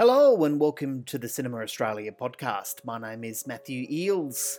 [0.00, 2.82] Hello and welcome to the Cinema Australia podcast.
[2.86, 4.56] My name is Matthew Eeles.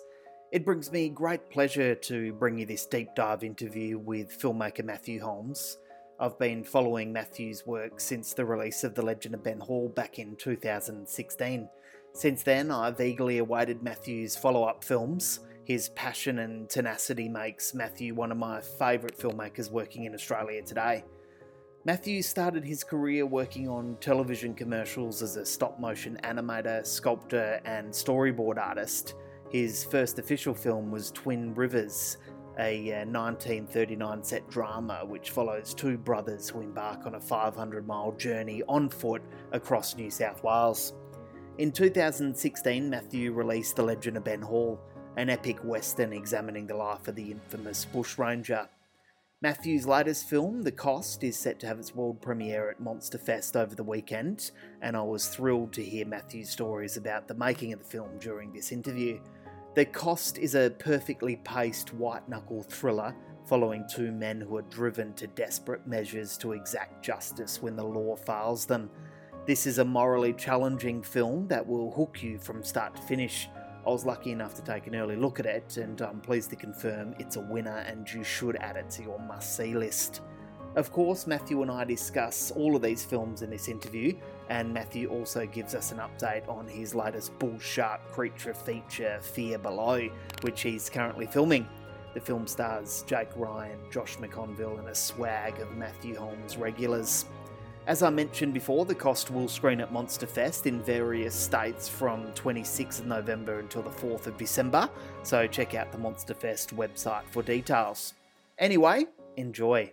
[0.51, 5.19] It brings me great pleasure to bring you this deep dive interview with filmmaker Matthew
[5.19, 5.79] Holmes.
[6.19, 10.19] I've been following Matthew's work since the release of The Legend of Ben Hall back
[10.19, 11.67] in 2016.
[12.13, 15.39] Since then, I've eagerly awaited Matthew's follow up films.
[15.63, 21.03] His passion and tenacity makes Matthew one of my favourite filmmakers working in Australia today.
[21.83, 27.89] Matthew started his career working on television commercials as a stop motion animator, sculptor, and
[27.89, 29.15] storyboard artist.
[29.49, 32.17] His first official film was Twin Rivers,
[32.59, 38.11] a 1939 uh, set drama which follows two brothers who embark on a 500 mile
[38.11, 40.93] journey on foot across New South Wales.
[41.57, 44.79] In 2016, Matthew released The Legend of Ben Hall,
[45.17, 48.69] an epic western examining the life of the infamous bushranger.
[49.43, 53.57] Matthew's latest film, The Cost, is set to have its world premiere at Monster Fest
[53.57, 54.51] over the weekend,
[54.83, 58.53] and I was thrilled to hear Matthew's stories about the making of the film during
[58.53, 59.19] this interview.
[59.73, 63.15] The Cost is a perfectly paced white knuckle thriller
[63.47, 68.15] following two men who are driven to desperate measures to exact justice when the law
[68.15, 68.91] fails them.
[69.47, 73.49] This is a morally challenging film that will hook you from start to finish.
[73.85, 76.55] I was lucky enough to take an early look at it, and I'm pleased to
[76.55, 80.21] confirm it's a winner and you should add it to your must see list.
[80.75, 84.15] Of course, Matthew and I discuss all of these films in this interview,
[84.49, 89.57] and Matthew also gives us an update on his latest bull shark creature feature, Fear
[89.57, 90.09] Below,
[90.41, 91.67] which he's currently filming.
[92.13, 97.25] The film stars Jake Ryan, Josh McConville, and a swag of Matthew Holmes regulars.
[97.87, 102.31] As I mentioned before, the cost will screen at Monster Fest in various states from
[102.33, 104.87] 26th of November until the 4th of December,
[105.23, 108.13] so check out the Monster Fest website for details.
[108.59, 109.91] Anyway, enjoy.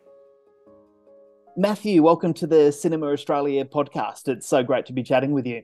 [1.57, 4.29] Matthew, welcome to the Cinema Australia podcast.
[4.29, 5.63] It's so great to be chatting with you.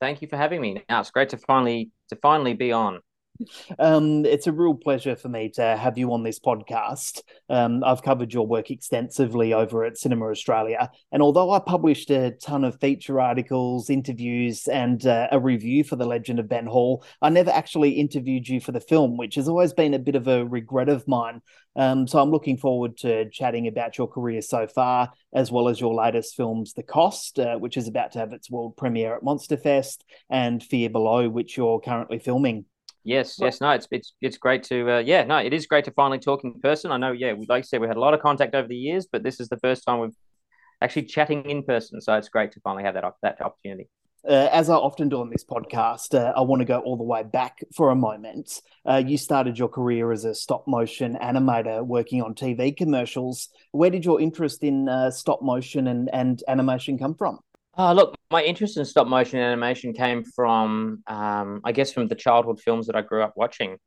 [0.00, 0.82] Thank you for having me.
[0.88, 2.98] Now it's great to finally to finally be on.
[3.78, 7.20] Um, it's a real pleasure for me to have you on this podcast.
[7.48, 12.32] Um, I've covered your work extensively over at Cinema Australia, and although I published a
[12.32, 17.04] ton of feature articles, interviews, and uh, a review for The Legend of Ben Hall,
[17.20, 20.28] I never actually interviewed you for the film, which has always been a bit of
[20.28, 21.42] a regret of mine.
[21.76, 25.80] Um, so I'm looking forward to chatting about your career so far, as well as
[25.80, 29.24] your latest films, The Cost, uh, which is about to have its world premiere at
[29.24, 32.66] Monster Fest, and Fear Below, which you're currently filming.
[33.04, 35.90] Yes, yes, no, it's it's it's great to uh, yeah, no, it is great to
[35.90, 36.90] finally talk in person.
[36.90, 39.06] I know, yeah, like I said, we had a lot of contact over the years,
[39.10, 40.16] but this is the first time we've
[40.80, 43.88] actually chatting in person, so it's great to finally have that that opportunity.
[44.26, 47.02] Uh, as I often do on this podcast, uh, I want to go all the
[47.04, 48.62] way back for a moment.
[48.88, 53.50] Uh, you started your career as a stop motion animator working on TV commercials.
[53.72, 57.40] Where did your interest in uh, stop motion and, and animation come from?
[57.76, 62.14] Uh, look, my interest in stop motion animation came from, um, I guess, from the
[62.14, 63.78] childhood films that I grew up watching,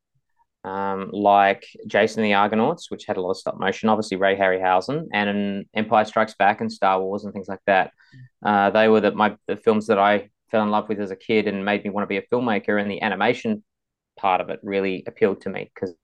[0.65, 5.07] um, like Jason the Argonauts, which had a lot of stop motion, obviously Ray Harryhausen,
[5.13, 7.91] and Empire Strikes Back and Star Wars and things like that.
[8.45, 11.15] Uh, they were the, my the films that I fell in love with as a
[11.15, 12.81] kid and made me want to be a filmmaker.
[12.81, 13.63] And the animation
[14.17, 15.95] part of it really appealed to me because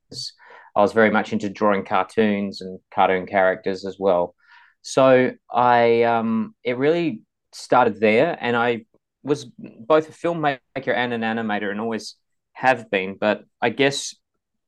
[0.75, 4.35] I was very much into drawing cartoons and cartoon characters as well.
[4.81, 7.21] So I, um, it really
[7.53, 8.85] started there, and I
[9.23, 10.59] was both a filmmaker
[10.93, 12.15] and an animator, and always
[12.53, 13.17] have been.
[13.19, 14.15] But I guess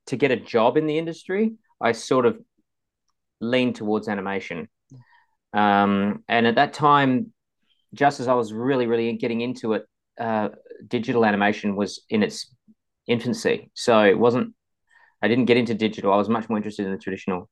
[0.07, 2.39] to get a job in the industry, I sort of
[3.41, 4.69] leaned towards animation.
[5.53, 7.33] Um, and at that time,
[7.93, 9.85] just as I was really, really getting into it,
[10.19, 10.49] uh,
[10.87, 12.53] digital animation was in its
[13.07, 13.71] infancy.
[13.73, 14.53] So it wasn't,
[15.21, 16.13] I didn't get into digital.
[16.13, 17.49] I was much more interested in the traditional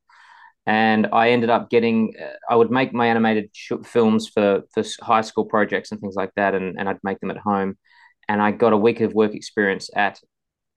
[0.65, 2.13] and I ended up getting.
[2.21, 6.15] Uh, I would make my animated sh- films for for high school projects and things
[6.15, 7.77] like that, and and I'd make them at home.
[8.29, 10.19] And I got a week of work experience at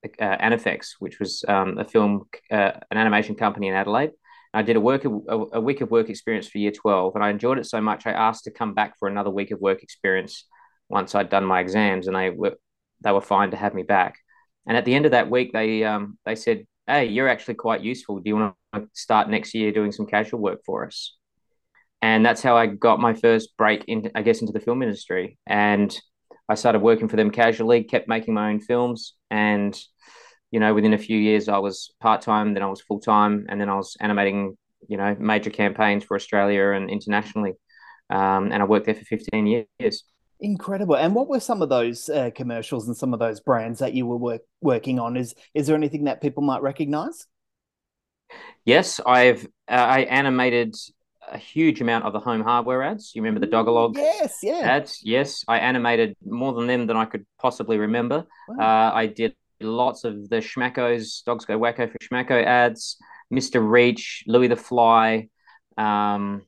[0.03, 4.11] uh, Anifex, which was um, a film, uh, an animation company in Adelaide.
[4.53, 7.29] I did a work a, a week of work experience for year twelve, and I
[7.29, 8.05] enjoyed it so much.
[8.05, 10.45] I asked to come back for another week of work experience
[10.89, 12.57] once I'd done my exams, and they were
[13.03, 14.17] they were fine to have me back.
[14.65, 17.81] And at the end of that week, they um, they said, "Hey, you're actually quite
[17.81, 18.19] useful.
[18.19, 21.15] Do you want to start next year doing some casual work for us?"
[22.01, 25.37] And that's how I got my first break in, I guess, into the film industry.
[25.47, 25.97] And
[26.49, 29.77] I started working for them casually, kept making my own films, and
[30.51, 33.45] you know, within a few years, I was part time, then I was full time,
[33.49, 34.57] and then I was animating,
[34.87, 37.53] you know, major campaigns for Australia and internationally.
[38.09, 40.03] Um, and I worked there for 15 years.
[40.39, 40.95] Incredible.
[40.95, 44.05] And what were some of those uh, commercials and some of those brands that you
[44.05, 45.17] were work, working on?
[45.17, 47.25] Is is there anything that people might recognize?
[48.65, 50.75] Yes, I've uh, I animated
[51.29, 53.13] a huge amount of the home hardware ads.
[53.15, 53.95] You remember the Dogalog?
[53.95, 54.59] Yes, yeah.
[54.59, 55.01] Ads?
[55.03, 58.25] Yes, I animated more than them than I could possibly remember.
[58.47, 58.65] Wow.
[58.65, 62.97] Uh, I did lots of the Schmacko's Dogs Go Wacko for Schmacko ads,
[63.33, 63.67] Mr.
[63.67, 65.29] Reach, Louie the Fly,
[65.77, 66.43] um,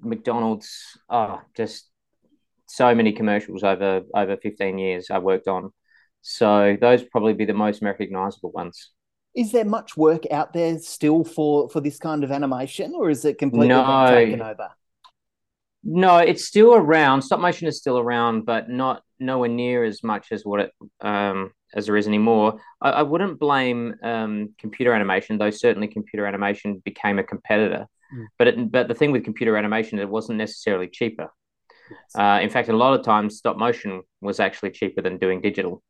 [0.00, 0.98] McDonald's.
[1.08, 1.88] Oh, just
[2.66, 5.72] so many commercials over over 15 years I worked on.
[6.22, 8.90] So those probably be the most recognizable ones.
[9.34, 13.24] Is there much work out there still for for this kind of animation, or is
[13.24, 14.06] it completely no.
[14.10, 14.70] taken over?
[15.88, 17.22] No, it's still around.
[17.22, 21.52] Stop motion is still around, but not nowhere near as much as what it um,
[21.74, 22.60] as there is anymore.
[22.80, 27.86] I, I wouldn't blame um, computer animation, though certainly computer animation became a competitor.
[28.12, 28.26] Mm.
[28.38, 31.30] But it, but the thing with computer animation, it wasn't necessarily cheaper.
[32.14, 35.82] Uh, in fact, a lot of times, stop motion was actually cheaper than doing digital.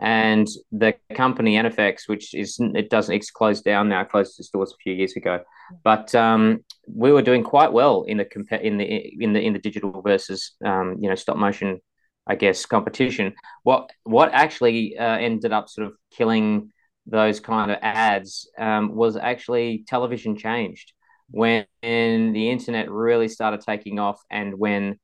[0.00, 4.72] And the company Anifex, which is it doesn't it's closed down now, closed its doors
[4.72, 5.40] a few years ago,
[5.84, 8.84] but um, we were doing quite well in the compa- in the
[9.20, 11.80] in the in the digital versus um, you know stop motion,
[12.26, 13.34] I guess competition.
[13.62, 16.72] What what actually uh, ended up sort of killing
[17.06, 20.92] those kind of ads um, was actually television changed
[21.30, 24.98] when the internet really started taking off and when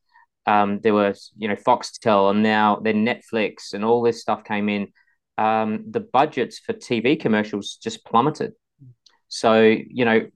[0.48, 4.68] um, there was you know Foxtel and now then Netflix and all this stuff came
[4.68, 4.88] in.
[5.36, 8.54] Um, the budgets for TV commercials just plummeted.
[9.28, 10.26] So you know,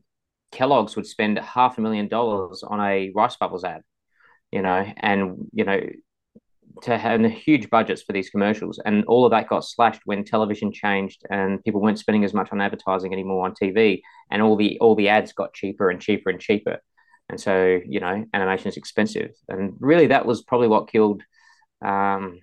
[0.52, 3.80] Kellogg's would spend half a million dollars on a rice bubbles ad,
[4.52, 5.80] you know, and you know,
[6.82, 10.72] to have huge budgets for these commercials, and all of that got slashed when television
[10.72, 14.78] changed and people weren't spending as much on advertising anymore on TV, and all the
[14.78, 16.80] all the ads got cheaper and cheaper and cheaper.
[17.28, 19.30] And so, you know, animation is expensive.
[19.48, 21.22] And really, that was probably what killed
[21.82, 22.40] um,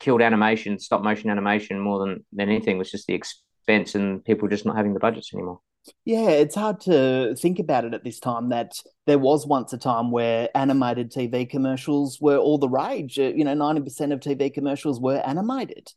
[0.00, 4.48] killed animation, stop motion animation, more than, than anything, was just the expense and people
[4.48, 5.60] just not having the budgets anymore.
[6.04, 8.72] Yeah, it's hard to think about it at this time that
[9.06, 13.18] there was once a time where animated TV commercials were all the rage.
[13.18, 15.90] Uh, you know, 90% of TV commercials were animated.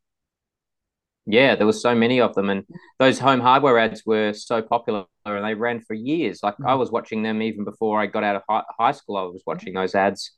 [1.29, 2.63] Yeah, there were so many of them, and
[2.99, 6.39] those home hardware ads were so popular, and they ran for years.
[6.41, 6.79] Like I mm.
[6.79, 9.17] was watching them even before I got out of high, high school.
[9.17, 10.31] I was watching those ads,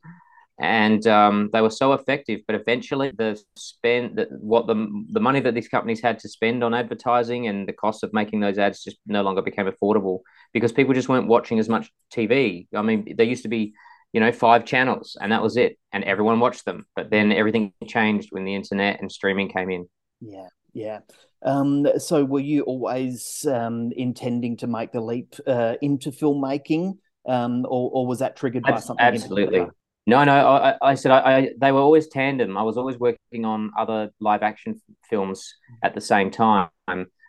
[0.60, 2.42] and um, they were so effective.
[2.48, 6.64] But eventually, the spend that what the the money that these companies had to spend
[6.64, 10.22] on advertising and the cost of making those ads just no longer became affordable
[10.54, 12.68] because people just weren't watching as much TV.
[12.74, 13.76] I mean, there used to be
[14.12, 16.88] you know five channels, and that was it, and everyone watched them.
[16.96, 19.88] But then everything changed when the internet and streaming came in.
[20.20, 20.48] Yeah.
[20.74, 21.00] Yeah.
[21.44, 27.66] Um, so were you always um, intending to make the leap uh, into filmmaking, um,
[27.66, 29.06] or, or, was that triggered by something?
[29.06, 29.68] Absolutely.
[30.06, 30.33] No, no.
[30.33, 32.57] I, I said I, I, they were always tandem.
[32.57, 36.69] I was always working on other live action films at the same time.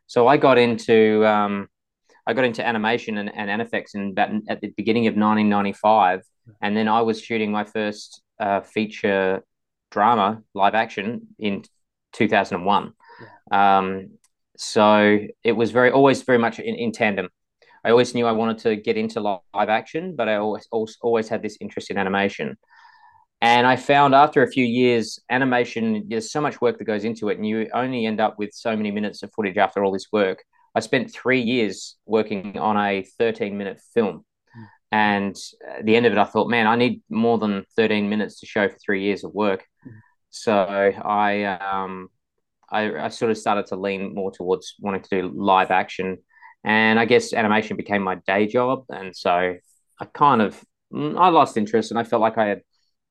[0.07, 1.69] So I got into um,
[2.27, 6.23] I got into animation and, and Anifex in about at the beginning of 1995,
[6.61, 9.45] and then I was shooting my first uh, feature
[9.91, 11.65] drama live action in
[12.13, 12.93] 2001.
[13.51, 14.19] Um,
[14.57, 17.29] so it was very always very much in, in tandem.
[17.85, 21.29] I always knew I wanted to get into live action, but I always always, always
[21.29, 22.57] had this interest in animation.
[23.41, 27.31] And I found after a few years, animation, there's so much work that goes into
[27.31, 30.09] it, and you only end up with so many minutes of footage after all this
[30.13, 30.45] work.
[30.75, 34.25] I spent three years working on a 13 minute film.
[34.57, 34.67] Mm.
[34.93, 35.37] And
[35.79, 38.47] at the end of it, I thought, man, I need more than 13 minutes to
[38.47, 39.65] show for three years of work.
[39.87, 39.93] Mm.
[40.31, 42.09] So I um,
[42.71, 46.19] I, I sort of started to lean more towards wanting to do live action.
[46.65, 48.85] And I guess animation became my day job.
[48.91, 49.55] And so
[50.01, 50.63] I kind of
[50.93, 52.63] mm, I lost interest and I felt like I had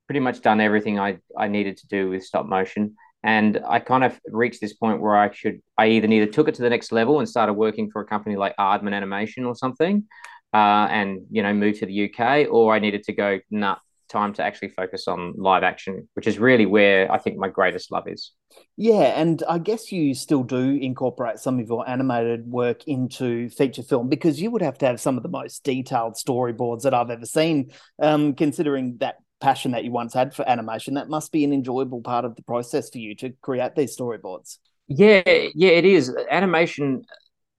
[0.08, 2.96] pretty much done everything I, I needed to do with stop motion.
[3.24, 6.56] And I kind of reached this point where I should I either neither took it
[6.56, 10.06] to the next level and started working for a company like Aardman Animation or something,
[10.54, 13.76] uh, and you know moved to the UK, or I needed to go nah,
[14.10, 17.92] time to actually focus on live action, which is really where I think my greatest
[17.92, 18.32] love is.
[18.76, 23.84] Yeah, and I guess you still do incorporate some of your animated work into feature
[23.84, 27.10] film because you would have to have some of the most detailed storyboards that I've
[27.10, 27.72] ever seen.
[28.02, 32.02] Um, considering that passion that you once had for animation, that must be an enjoyable
[32.02, 34.58] part of the process for you to create these storyboards.
[34.88, 36.14] Yeah, yeah, it is.
[36.30, 37.04] Animation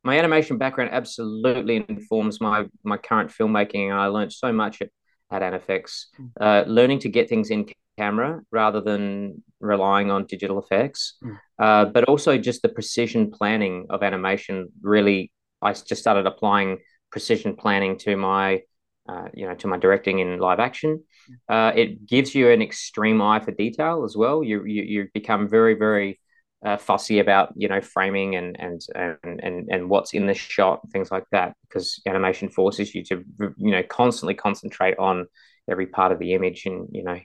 [0.03, 4.89] my animation background absolutely informs my my current filmmaking and I learned so much at
[5.31, 6.31] at Anifex, mm.
[6.41, 7.67] uh, learning to get things in
[7.99, 11.39] camera rather than relying on digital effects, mm.
[11.59, 14.69] uh, but also just the precision planning of animation.
[14.83, 15.31] Really,
[15.63, 16.79] I just started applying
[17.11, 18.63] precision planning to my,
[19.09, 21.05] uh, you know, to my directing in live action.
[21.31, 21.35] Mm.
[21.49, 24.43] Uh, it gives you an extreme eye for detail as well.
[24.43, 26.21] You you, you become very very
[26.65, 30.81] uh, fussy about you know framing and and and and and what's in the shot
[30.83, 33.25] and things like that because animation forces you to
[33.57, 35.27] you know constantly concentrate on
[35.71, 37.19] every part of the image and you know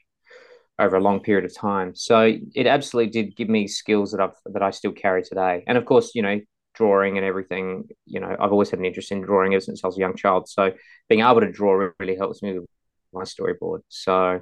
[0.80, 1.96] over a long period of time.
[1.96, 5.64] So it absolutely did give me skills that I've that I still carry today.
[5.68, 6.40] And of course, you know,
[6.74, 9.88] drawing and everything, you know, I've always had an interest in drawing ever since I
[9.88, 10.50] was a young child.
[10.50, 10.74] So
[11.08, 12.70] being able to draw really helps me with
[13.14, 13.82] my storyboard.
[13.90, 14.42] So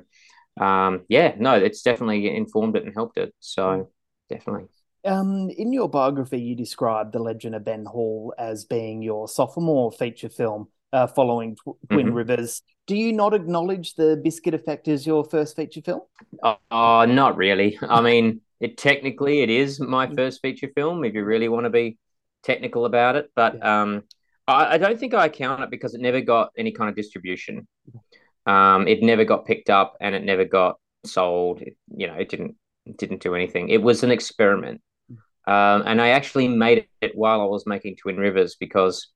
[0.60, 3.34] um, yeah, no, it's definitely informed it and helped it.
[3.40, 3.90] So
[4.30, 4.68] definitely.
[5.06, 9.92] Um, in your biography, you described The Legend of Ben Hall as being your sophomore
[9.92, 11.58] feature film uh, following
[11.90, 12.14] Twin mm-hmm.
[12.14, 12.62] Rivers.
[12.88, 16.02] Do you not acknowledge The Biscuit Effect as your first feature film?
[16.42, 17.78] Oh, uh, not really.
[17.82, 20.16] I mean, it technically it is my mm.
[20.16, 21.98] first feature film if you really want to be
[22.44, 23.82] technical about it, but yeah.
[23.82, 24.04] um,
[24.48, 27.68] I, I, don't think I count it because it never got any kind of distribution.
[28.46, 31.62] Um, it never got picked up and it never got sold.
[31.62, 32.56] It, you know, it didn't
[32.86, 33.70] it didn't do anything.
[33.70, 34.82] It was an experiment.
[35.46, 39.08] Um, and I actually made it while I was making Twin Rivers because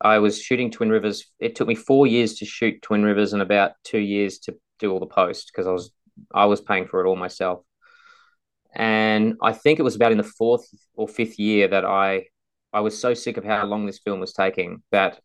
[0.00, 1.26] I was shooting Twin Rivers.
[1.38, 4.92] It took me four years to shoot Twin Rivers and about two years to do
[4.92, 5.90] all the post because I was
[6.34, 7.62] I was paying for it all myself.
[8.74, 12.26] And I think it was about in the fourth or fifth year that I
[12.72, 15.20] I was so sick of how long this film was taking that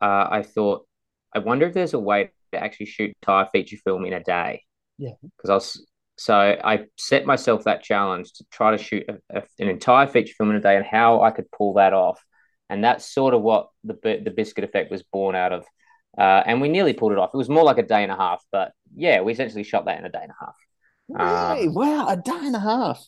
[0.00, 0.86] uh, I thought
[1.34, 4.62] I wonder if there's a way to actually shoot entire feature film in a day.
[4.98, 5.86] Yeah, because I was
[6.16, 10.34] so I set myself that challenge to try to shoot a, a, an entire feature
[10.36, 12.24] film in a day and how I could pull that off.
[12.70, 13.94] And that's sort of what the
[14.24, 15.64] the biscuit effect was born out of.
[16.16, 17.30] Uh, and we nearly pulled it off.
[17.34, 19.98] It was more like a day and a half, but yeah, we essentially shot that
[19.98, 20.54] in a day and a half.
[21.08, 21.68] Really?
[21.68, 23.04] Um, wow, a day and a half.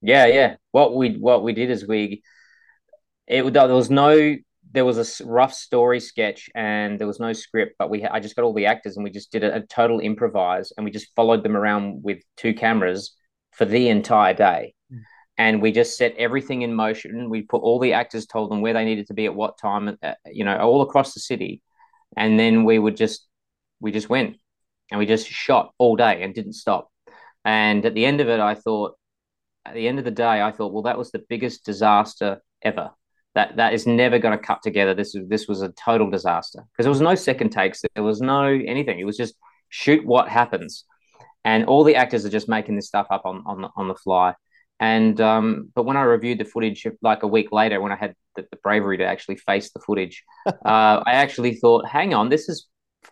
[0.00, 0.56] Yeah, yeah.
[0.72, 2.22] What we what we did is we
[3.26, 4.36] it there was no
[4.72, 8.36] there was a rough story sketch and there was no script, but we I just
[8.36, 11.14] got all the actors and we just did a, a total improvise and we just
[11.16, 13.16] followed them around with two cameras
[13.52, 14.74] for the entire day.
[14.92, 15.00] Mm.
[15.38, 17.30] And we just set everything in motion.
[17.30, 19.96] We put all the actors, told them where they needed to be at what time,
[20.02, 21.62] uh, you know, all across the city.
[22.16, 23.26] And then we would just,
[23.80, 24.36] we just went
[24.90, 26.90] and we just shot all day and didn't stop.
[27.44, 28.96] And at the end of it, I thought,
[29.64, 32.90] at the end of the day, I thought, well, that was the biggest disaster ever
[33.34, 34.94] that that is never going to cut together.
[34.94, 37.82] This this was a total disaster because there was no second takes.
[37.94, 38.98] There was no anything.
[38.98, 39.34] It was just
[39.68, 40.84] shoot what happens,
[41.44, 43.94] and all the actors are just making this stuff up on on the, on the
[43.94, 44.34] fly.
[44.80, 48.14] And um, but when I reviewed the footage like a week later, when I had
[48.36, 52.48] the, the bravery to actually face the footage, uh, I actually thought, hang on, this
[52.48, 52.68] is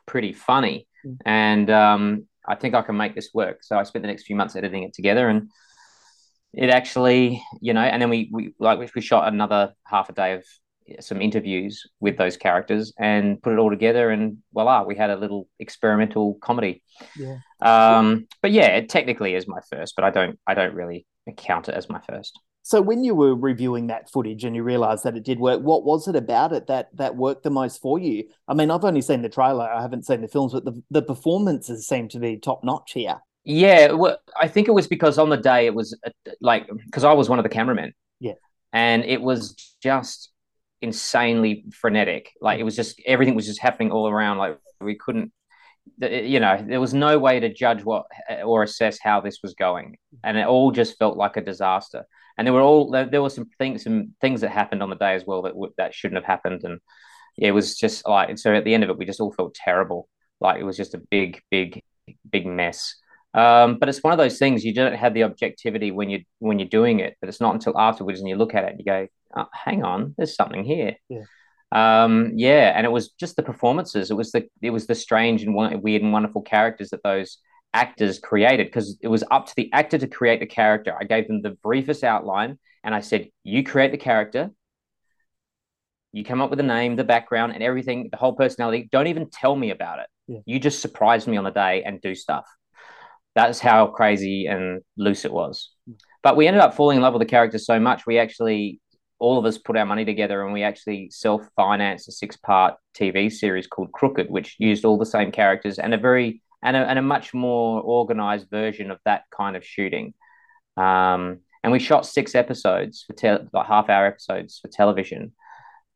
[0.07, 1.17] pretty funny, mm.
[1.25, 3.59] and um, I think I can make this work.
[3.63, 5.51] So I spent the next few months editing it together, and
[6.53, 10.33] it actually, you know, and then we, we like we shot another half a day
[10.33, 10.45] of
[11.01, 15.17] some interviews with those characters and put it all together and voila we had a
[15.17, 16.83] little experimental comedy.
[17.17, 17.39] Yeah.
[17.61, 21.69] Um but yeah it technically is my first but i don't i don't really count
[21.69, 22.39] it as my first.
[22.63, 25.85] So when you were reviewing that footage and you realized that it did work what
[25.85, 28.25] was it about it that that worked the most for you?
[28.47, 31.03] I mean i've only seen the trailer i haven't seen the films but the, the
[31.03, 35.31] performances seem to be top notch here yeah, well, I think it was because on
[35.31, 36.11] the day it was uh,
[36.41, 37.93] like because I was one of the cameramen.
[38.19, 38.33] Yeah,
[38.73, 40.33] and it was just
[40.83, 42.33] insanely frenetic.
[42.41, 44.39] Like it was just everything was just happening all around.
[44.39, 45.33] Like we couldn't,
[46.01, 49.55] you know, there was no way to judge what uh, or assess how this was
[49.55, 52.05] going, and it all just felt like a disaster.
[52.37, 54.97] And there were all there, there were some things some things that happened on the
[54.97, 56.81] day as well that that shouldn't have happened, and
[57.39, 58.53] it was just like so.
[58.53, 60.09] At the end of it, we just all felt terrible.
[60.41, 61.85] Like it was just a big, big,
[62.29, 62.97] big mess.
[63.37, 66.59] Um, but it's one of those things you don't have the objectivity when you when
[66.59, 67.17] you're doing it.
[67.21, 69.85] But it's not until afterwards and you look at it and you go, oh, "Hang
[69.85, 71.25] on, there's something here." Yeah.
[71.71, 74.11] Um, yeah, and it was just the performances.
[74.11, 77.39] It was the it was the strange and weird and wonderful characters that those
[77.75, 80.97] actors created because it was up to the actor to create the character.
[80.99, 84.51] I gave them the briefest outline and I said, "You create the character."
[86.13, 88.89] You come up with the name, the background, and everything, the whole personality.
[88.91, 90.07] Don't even tell me about it.
[90.27, 90.39] Yeah.
[90.47, 92.47] You just surprise me on the day and do stuff.
[93.37, 95.71] That's how crazy and loose it was.
[96.23, 98.81] But we ended up falling in love with the character so much, we actually,
[99.19, 102.75] all of us put our money together and we actually self financed a six part
[102.99, 106.81] TV series called Crooked, which used all the same characters and a very, and a,
[106.81, 110.15] and a much more organized version of that kind of shooting.
[110.79, 115.33] Um, and we shot six episodes for te- like half hour episodes for television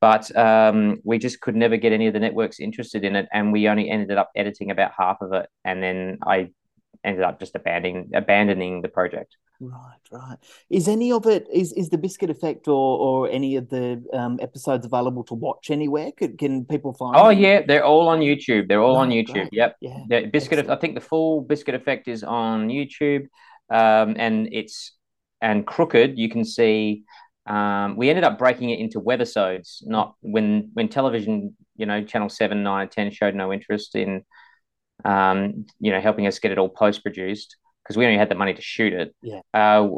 [0.01, 3.53] but um, we just could never get any of the networks interested in it and
[3.53, 6.49] we only ended up editing about half of it and then i
[7.05, 9.37] ended up just abandoning abandoning the project.
[9.63, 10.39] Right, right.
[10.71, 14.39] Is any of it is is the Biscuit Effect or or any of the um,
[14.41, 16.13] episodes available to watch anywhere?
[16.13, 17.17] Could, can people find?
[17.17, 17.39] Oh them?
[17.39, 18.69] yeah, they're all on YouTube.
[18.69, 19.33] They're all right, on YouTube.
[19.33, 19.49] Great.
[19.53, 19.77] Yep.
[19.81, 19.99] Yeah.
[20.09, 20.61] yeah Biscuit.
[20.61, 20.79] Excellent.
[20.79, 23.27] I think the full Biscuit Effect is on YouTube,
[23.71, 24.93] um, and it's
[25.41, 27.05] and Crooked, you can see
[27.47, 29.83] um, we ended up breaking it into webisodes.
[29.87, 34.25] Not when when television, you know, Channel Seven, Nine, and Ten showed no interest in,
[35.05, 38.35] um, you know, helping us get it all post produced because we only had the
[38.35, 39.15] money to shoot it.
[39.23, 39.41] Yeah.
[39.53, 39.89] Uh,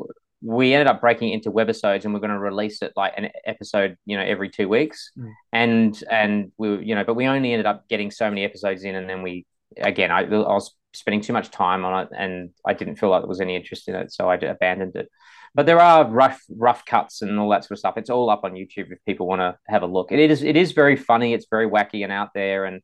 [0.43, 3.97] we ended up breaking into webisodes and we're going to release it like an episode
[4.05, 5.33] you know every two weeks mm.
[5.53, 8.97] and and we you know but we only ended up getting so many episodes in
[8.97, 9.47] and then we
[9.81, 13.23] again I, I was spending too much time on it and i didn't feel like
[13.23, 15.09] there was any interest in it so i abandoned it
[15.55, 18.43] but there are rough rough cuts and all that sort of stuff it's all up
[18.45, 21.33] on youtube if people want to have a look it is it is very funny
[21.33, 22.83] it's very wacky and out there and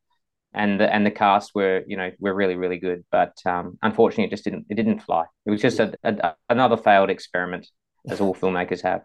[0.54, 4.24] and the and the cast were you know were really really good, but um, unfortunately
[4.24, 5.24] it just didn't it didn't fly.
[5.46, 7.68] It was just a, a, another failed experiment,
[8.08, 9.02] as all filmmakers have.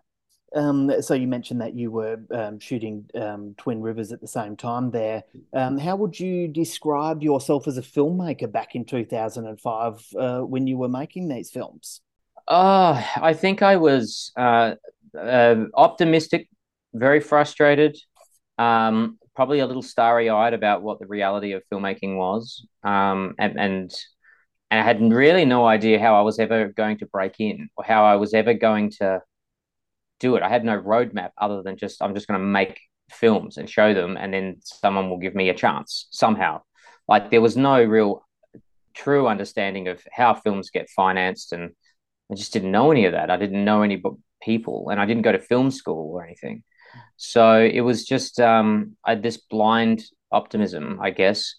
[0.56, 4.56] Um, so you mentioned that you were um, shooting um, Twin Rivers at the same
[4.56, 5.24] time there.
[5.52, 10.78] Um, how would you describe yourself as a filmmaker back in 2005 uh, when you
[10.78, 12.02] were making these films?
[12.48, 14.76] Oh, I think I was uh,
[15.20, 16.50] uh, optimistic,
[16.94, 17.98] very frustrated,
[18.58, 23.60] um, probably a little starry eyed about what the reality of filmmaking was, um, and,
[23.60, 23.96] and
[24.74, 27.84] and I had really no idea how I was ever going to break in or
[27.84, 29.22] how I was ever going to
[30.20, 30.42] do it.
[30.42, 32.80] I had no roadmap other than just I'm just going to make
[33.12, 36.62] films and show them, and then someone will give me a chance somehow.
[37.08, 38.26] Like there was no real
[38.96, 41.72] true understanding of how films get financed, and
[42.32, 43.30] I just didn't know any of that.
[43.30, 44.02] I didn't know any
[44.42, 46.64] people, and I didn't go to film school or anything.
[47.18, 51.56] So it was just um, I, had this blind optimism, I guess,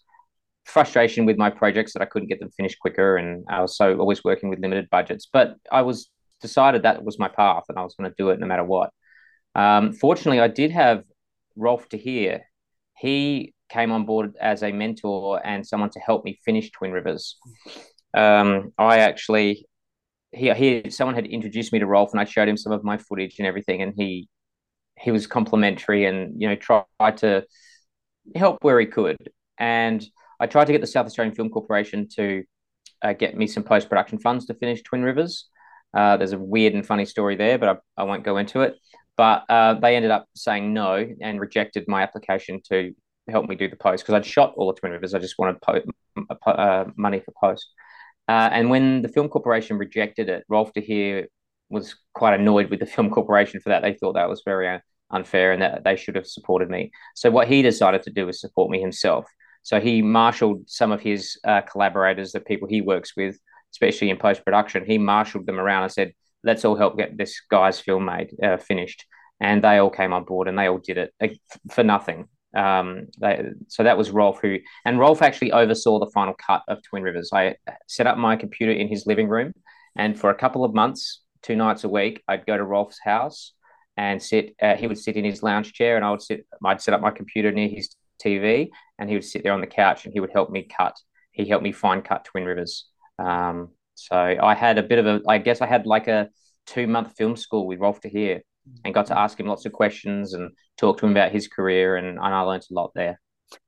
[0.65, 3.99] frustration with my projects that I couldn't get them finished quicker, and I was so
[3.99, 5.29] always working with limited budgets.
[5.33, 6.11] But I was
[6.41, 8.91] decided that was my path, and I was going to do it no matter what.
[9.55, 11.05] Um, fortunately, I did have
[11.57, 12.43] Rolf Heer.
[12.97, 17.37] He came on board as a mentor and someone to help me finish Twin Rivers.
[18.13, 19.67] Um, I actually
[20.33, 22.99] he, he someone had introduced me to Rolf and I showed him some of my
[22.99, 24.29] footage and everything and he
[25.05, 27.45] he was complimentary and you know tried to
[28.35, 29.17] help where he could.
[29.59, 30.05] And
[30.41, 32.43] I tried to get the South Australian Film Corporation to
[33.03, 35.49] uh, get me some post production funds to finish Twin Rivers.
[35.93, 38.77] Uh, there's a weird and funny story there, but I, I won't go into it.
[39.17, 42.93] But uh, they ended up saying no and rejected my application to
[43.29, 45.15] help me do the post because I'd shot all the Twin Rivers.
[45.15, 45.83] I just wanted po-
[46.47, 47.69] uh, money for post.
[48.27, 51.29] Uh, and when the film corporation rejected it, Rolf de Heer
[51.69, 53.83] was quite annoyed with the film corporation for that.
[53.83, 54.67] They thought that was very
[55.11, 56.91] unfair and that they should have supported me.
[57.15, 59.27] So what he decided to do was support me himself.
[59.63, 63.39] So he marshaled some of his uh, collaborators, the people he works with,
[63.73, 64.85] especially in post production.
[64.85, 66.13] He marshaled them around and said,
[66.43, 69.07] "Let's all help get this guy's film made uh, finished."
[69.41, 71.29] And they all came on board and they all did it uh,
[71.71, 72.29] for nothing.
[72.55, 76.83] Um, they, so that was Rolf who, and Rolf actually oversaw the final cut of
[76.83, 77.31] Twin Rivers.
[77.33, 77.57] I
[77.89, 79.55] set up my computer in his living room,
[79.97, 83.55] and for a couple of months, two nights a week, I'd go to Rolf's house
[83.97, 84.55] and sit.
[84.61, 86.47] Uh, he would sit in his lounge chair, and I would sit.
[86.65, 89.67] I'd set up my computer near his TV, and he would sit there on the
[89.67, 90.97] couch, and he would help me cut.
[91.33, 92.87] He helped me fine cut Twin Rivers.
[93.19, 95.21] Um, so I had a bit of a.
[95.29, 96.29] I guess I had like a
[96.67, 98.43] two month film school with Rolf Heer,
[98.85, 101.97] and got to ask him lots of questions and talk to him about his career,
[101.97, 103.21] and, and I learned a lot there.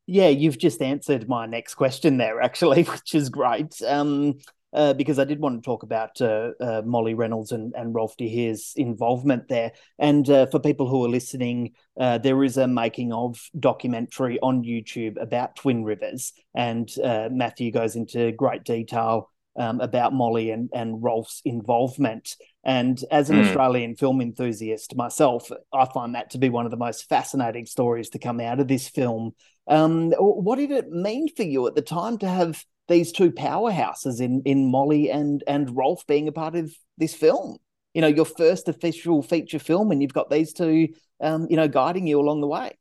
[0.06, 3.80] Yeah, you've just answered my next question there, actually, which is great.
[3.86, 4.38] Um,
[4.76, 8.16] uh, because I did want to talk about uh, uh, Molly Reynolds and, and Rolf
[8.16, 9.72] de Heer's involvement there.
[9.98, 14.64] And uh, for people who are listening, uh, there is a making of documentary on
[14.64, 20.68] YouTube about Twin Rivers, and uh, Matthew goes into great detail um, about Molly and,
[20.74, 22.36] and Rolf's involvement.
[22.62, 23.46] And as an mm.
[23.46, 28.10] Australian film enthusiast myself, I find that to be one of the most fascinating stories
[28.10, 29.34] to come out of this film.
[29.66, 34.20] Um, what did it mean for you at the time to have these two powerhouses
[34.20, 37.58] in in Molly and and Rolf being a part of this film.
[37.94, 40.88] You know, your first official feature film, and you've got these two,
[41.20, 42.76] um, you know, guiding you along the way.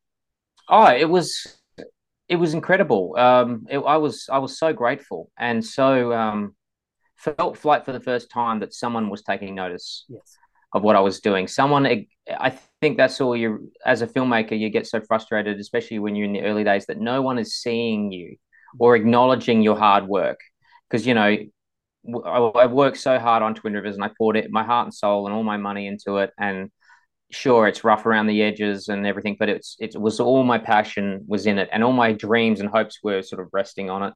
[0.68, 1.58] Oh, it was
[2.28, 3.16] it was incredible.
[3.18, 6.56] Um, it, I was I was so grateful and so um,
[7.16, 10.06] felt like for the first time that someone was taking notice.
[10.10, 10.38] Yes.
[10.74, 11.86] Of what I was doing, someone.
[12.28, 16.26] I think that's all you, as a filmmaker, you get so frustrated, especially when you're
[16.26, 18.36] in the early days, that no one is seeing you
[18.80, 20.40] or acknowledging your hard work.
[20.90, 21.38] Because, you know,
[22.26, 25.26] I, worked so hard on Twin Rivers and I poured it, my heart and soul
[25.26, 26.32] and all my money into it.
[26.38, 26.70] And
[27.32, 31.26] sure, it's rough around the edges and everything, but it's it was all my passion
[31.28, 34.14] was in it, and all my dreams and hopes were sort of resting on it.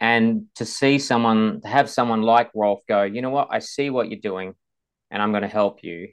[0.00, 3.90] And to see someone, to have someone like Rolf go, you know what, I see
[3.90, 4.54] what you're doing,
[5.10, 6.08] and I'm going to help you.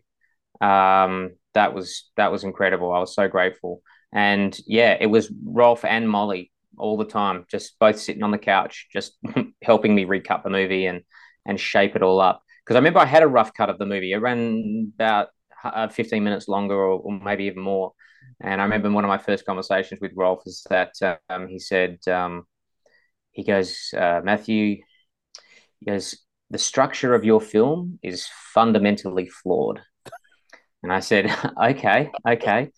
[0.60, 2.92] Um, that was that was incredible.
[2.92, 7.78] I was so grateful, and yeah, it was Rolf and Molly all the time, just
[7.80, 9.18] both sitting on the couch, just
[9.62, 11.02] helping me recut the movie and
[11.46, 12.44] and shape it all up.
[12.64, 14.12] because I remember I had a rough cut of the movie.
[14.12, 15.30] It ran about
[15.64, 17.94] uh, 15 minutes longer or, or, maybe even more.
[18.42, 20.94] And I remember one of my first conversations with Rolf is that
[21.30, 22.46] um, he said, um,
[23.32, 24.82] he goes, uh, Matthew,
[25.80, 26.18] he goes,
[26.50, 29.82] the structure of your film is fundamentally flawed.
[30.84, 32.72] And I said, okay, okay.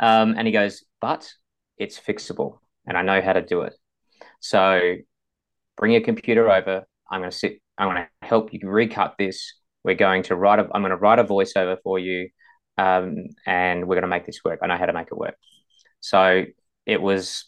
[0.00, 1.30] Um, and he goes, but
[1.78, 3.74] it's fixable and I know how to do it.
[4.40, 4.96] So
[5.76, 6.84] bring your computer over.
[7.10, 9.54] I'm going to sit, I'm going to help you recut this.
[9.84, 12.28] We're going to write a, I'm going to write a voiceover for you.
[12.78, 14.60] Um, and we're going to make this work.
[14.62, 15.36] I know how to make it work.
[16.00, 16.44] So
[16.84, 17.44] it was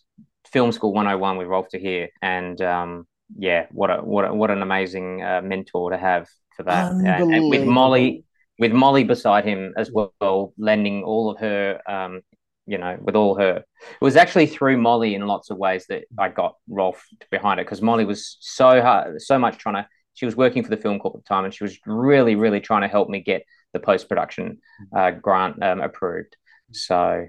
[0.50, 2.08] film school 101 with Rolf de Heer.
[2.22, 6.62] And um, yeah, what a, what a, what an amazing uh, mentor to have for
[6.64, 6.92] that.
[6.92, 8.24] And, and with Molly,
[8.58, 12.22] with Molly beside him as well, lending all of her, um,
[12.68, 13.56] you know, with all her.
[13.56, 17.66] It was actually through Molly in lots of ways that I got Rolf behind it
[17.66, 19.88] because Molly was so hard, so much trying to.
[20.14, 22.60] She was working for the Film Corp at the time, and she was really, really
[22.60, 24.58] trying to help me get the post production
[24.94, 26.36] uh, grant um, approved.
[26.72, 27.26] So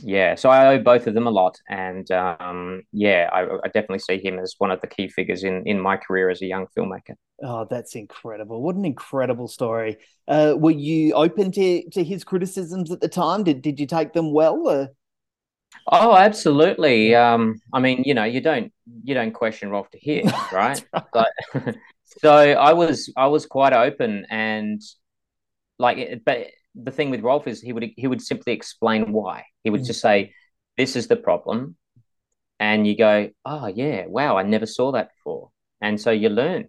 [0.00, 3.98] yeah, so I owe both of them a lot, and um, yeah, I, I, definitely
[3.98, 6.66] see him as one of the key figures in in my career as a young
[6.76, 7.14] filmmaker.
[7.42, 8.62] Oh, that's incredible!
[8.62, 9.98] What an incredible story.
[10.26, 13.44] Uh, were you open to to his criticisms at the time?
[13.44, 14.66] Did did you take them well?
[14.66, 14.88] Or?
[15.88, 17.14] Oh, absolutely.
[17.14, 18.72] Um, I mean, you know, you don't
[19.04, 20.82] you don't question Rolf de Heer, right?
[20.92, 21.04] right.
[21.12, 21.32] But,
[22.04, 24.80] so I was I was quite open and
[25.78, 29.44] like, but the thing with Rolf is he would he would simply explain why.
[29.62, 29.86] He would mm.
[29.86, 30.34] just say,
[30.76, 31.76] "This is the problem,"
[32.58, 36.68] and you go, "Oh yeah, wow, I never saw that before," and so you learn.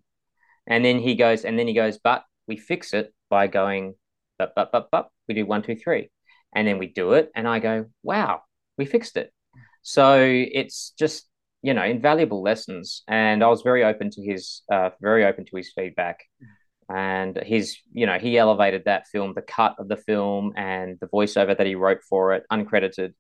[0.68, 3.96] And then he goes, and then he goes, "But we fix it by going,
[4.38, 6.10] but but but but we do one two three,
[6.54, 8.42] and then we do it." And I go, "Wow,
[8.78, 9.34] we fixed it."
[9.82, 11.30] So it's just
[11.62, 15.56] you know invaluable lessons, and I was very open to his uh, very open to
[15.58, 16.20] his feedback.
[16.42, 16.48] Mm
[16.94, 21.08] and he's you know he elevated that film the cut of the film and the
[21.08, 23.14] voiceover that he wrote for it uncredited.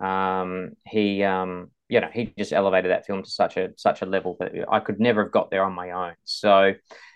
[0.00, 0.06] Mm.
[0.06, 4.06] um, he um, you know he just elevated that film to such a such a
[4.06, 6.14] level that i could never have got there on my own.
[6.24, 6.74] So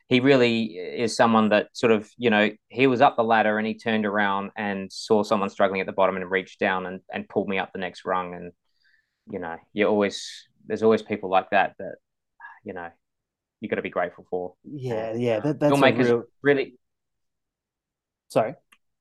[0.09, 3.67] he really is someone that sort of you know he was up the ladder and
[3.67, 7.29] he turned around and saw someone struggling at the bottom and reached down and, and
[7.29, 8.35] pulled me up the next rung.
[8.35, 8.53] And
[9.31, 11.95] you know you always there's always people like that that
[12.65, 12.89] you know
[13.61, 14.55] you got to be grateful for.
[14.65, 16.23] Yeah, yeah, that, that's filmmakers real...
[16.43, 16.75] really.
[18.29, 18.55] Sorry.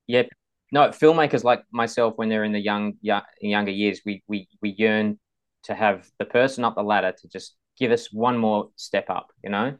[0.06, 0.24] Yeah,
[0.72, 4.70] no, filmmakers like myself, when they're in the young, young younger years, we we we
[4.70, 5.18] yearn
[5.64, 9.28] to have the person up the ladder to just give us one more step up.
[9.42, 9.76] You know,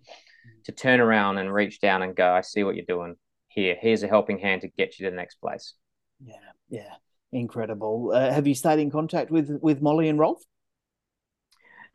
[0.64, 3.16] to turn around and reach down and go, I see what you're doing
[3.48, 3.76] here.
[3.80, 5.74] Here's a helping hand to get you to the next place.
[6.24, 6.34] Yeah,
[6.68, 6.94] yeah,
[7.32, 8.12] incredible.
[8.14, 10.42] Uh, have you stayed in contact with with Molly and Rolf?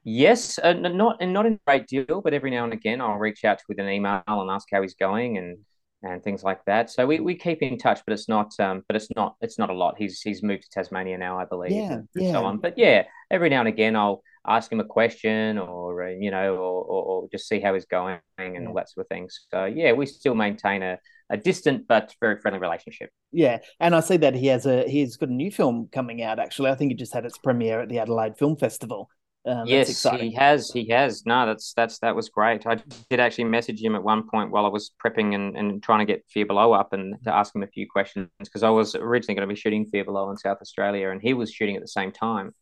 [0.08, 3.18] Yes, uh, not and not in a great deal, but every now and again I'll
[3.18, 5.58] reach out with an email and ask how he's going and
[6.04, 6.92] and things like that.
[6.92, 9.72] So we, we keep in touch, but it's not um but it's not it's not
[9.72, 9.96] a lot.
[9.98, 11.72] He's he's moved to Tasmania now, I believe.
[11.72, 12.34] Yeah, and, yeah.
[12.34, 12.60] so on.
[12.60, 16.54] But yeah, every now and again I'll ask him a question or uh, you know
[16.54, 18.68] or, or, or, just see how he's going and yeah.
[18.68, 19.28] all that sort of thing.
[19.52, 21.00] So yeah, we still maintain a
[21.32, 23.10] a distant but very friendly relationship.
[23.32, 26.38] Yeah, and I see that he has a he's got a new film coming out.
[26.38, 29.10] Actually, I think it just had its premiere at the Adelaide Film Festival.
[29.48, 30.72] Um, yes, he has.
[30.72, 31.26] He has.
[31.26, 32.66] No, that's that's that was great.
[32.66, 36.00] I did actually message him at one point while I was prepping and, and trying
[36.00, 38.96] to get Fear Below up and to ask him a few questions because I was
[38.96, 41.84] originally going to be shooting Fear Below in South Australia and he was shooting at
[41.84, 42.56] the same time.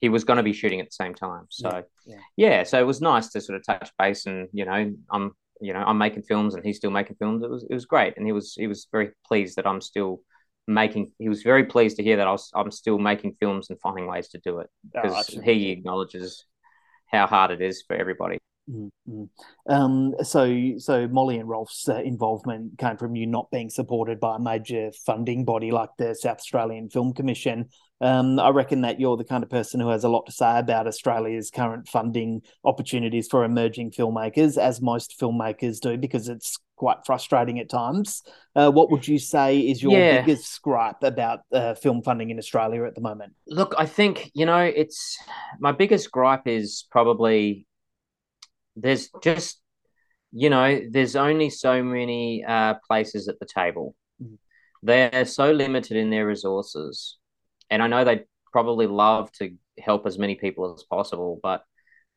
[0.00, 1.46] He was going to be shooting at the same time.
[1.50, 2.48] So yeah, yeah.
[2.48, 5.74] yeah, so it was nice to sort of touch base and you know I'm you
[5.74, 7.42] know I'm making films and he's still making films.
[7.42, 10.22] It was it was great and he was he was very pleased that I'm still
[10.66, 13.78] making he was very pleased to hear that I was I'm still making films and
[13.80, 16.44] finding ways to do it because oh, he acknowledges
[17.06, 18.38] how hard it is for everybody.
[18.70, 19.24] Mm-hmm.
[19.68, 24.36] Um, so, so Molly and Rolf's uh, involvement came from you not being supported by
[24.36, 27.68] a major funding body like the South Australian Film Commission.
[28.00, 30.58] Um, I reckon that you're the kind of person who has a lot to say
[30.58, 36.98] about Australia's current funding opportunities for emerging filmmakers, as most filmmakers do, because it's quite
[37.06, 38.22] frustrating at times.
[38.54, 40.20] Uh, what would you say is your yeah.
[40.20, 43.32] biggest gripe about uh, film funding in Australia at the moment?
[43.46, 45.18] Look, I think you know it's
[45.60, 47.66] my biggest gripe is probably
[48.76, 49.60] there's just
[50.32, 53.94] you know there's only so many uh, places at the table.
[54.22, 54.34] Mm-hmm.
[54.82, 57.16] They're so limited in their resources,
[57.70, 61.64] and I know they probably love to help as many people as possible, but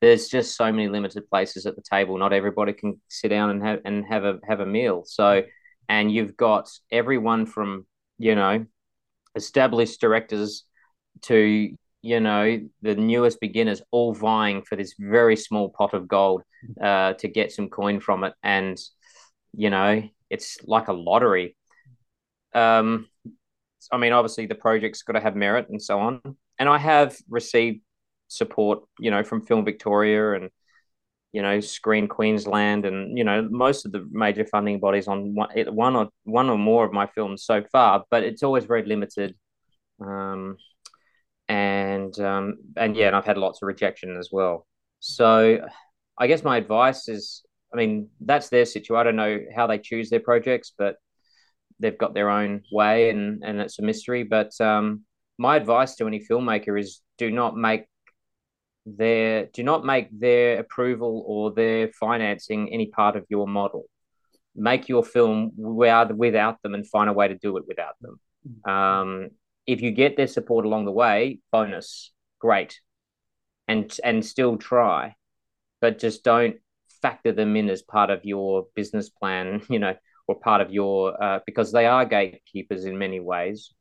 [0.01, 2.17] there's just so many limited places at the table.
[2.17, 5.03] Not everybody can sit down and have and have a have a meal.
[5.05, 5.43] So,
[5.89, 7.85] and you've got everyone from
[8.17, 8.65] you know
[9.35, 10.63] established directors
[11.23, 16.43] to you know the newest beginners all vying for this very small pot of gold
[16.81, 18.79] uh, to get some coin from it and
[19.53, 21.55] you know it's like a lottery.
[22.53, 23.07] Um,
[23.91, 26.21] I mean, obviously the project's got to have merit and so on.
[26.59, 27.81] And I have received
[28.27, 30.49] support, you know, from Film Victoria and
[31.33, 35.49] you know Screen Queensland and you know most of the major funding bodies on one,
[35.75, 39.35] one or one or more of my films so far, but it's always very limited.
[39.99, 40.57] Um,
[41.49, 44.67] and um, and yeah, and I've had lots of rejection as well.
[44.99, 45.59] So
[46.17, 48.99] I guess my advice is, I mean, that's their situation.
[48.99, 50.95] I don't know how they choose their projects, but
[51.79, 54.23] they've got their own way, and and it's a mystery.
[54.23, 55.03] But um,
[55.37, 57.85] my advice to any filmmaker is do not make
[58.95, 63.85] their do not make their approval or their financing any part of your model.
[64.55, 68.19] Make your film without without them and find a way to do it without them.
[68.65, 69.29] Um,
[69.65, 72.79] if you get their support along the way, bonus, great,
[73.67, 75.15] and and still try,
[75.81, 76.55] but just don't
[77.01, 79.61] factor them in as part of your business plan.
[79.69, 79.95] You know,
[80.27, 83.73] or part of your uh, because they are gatekeepers in many ways,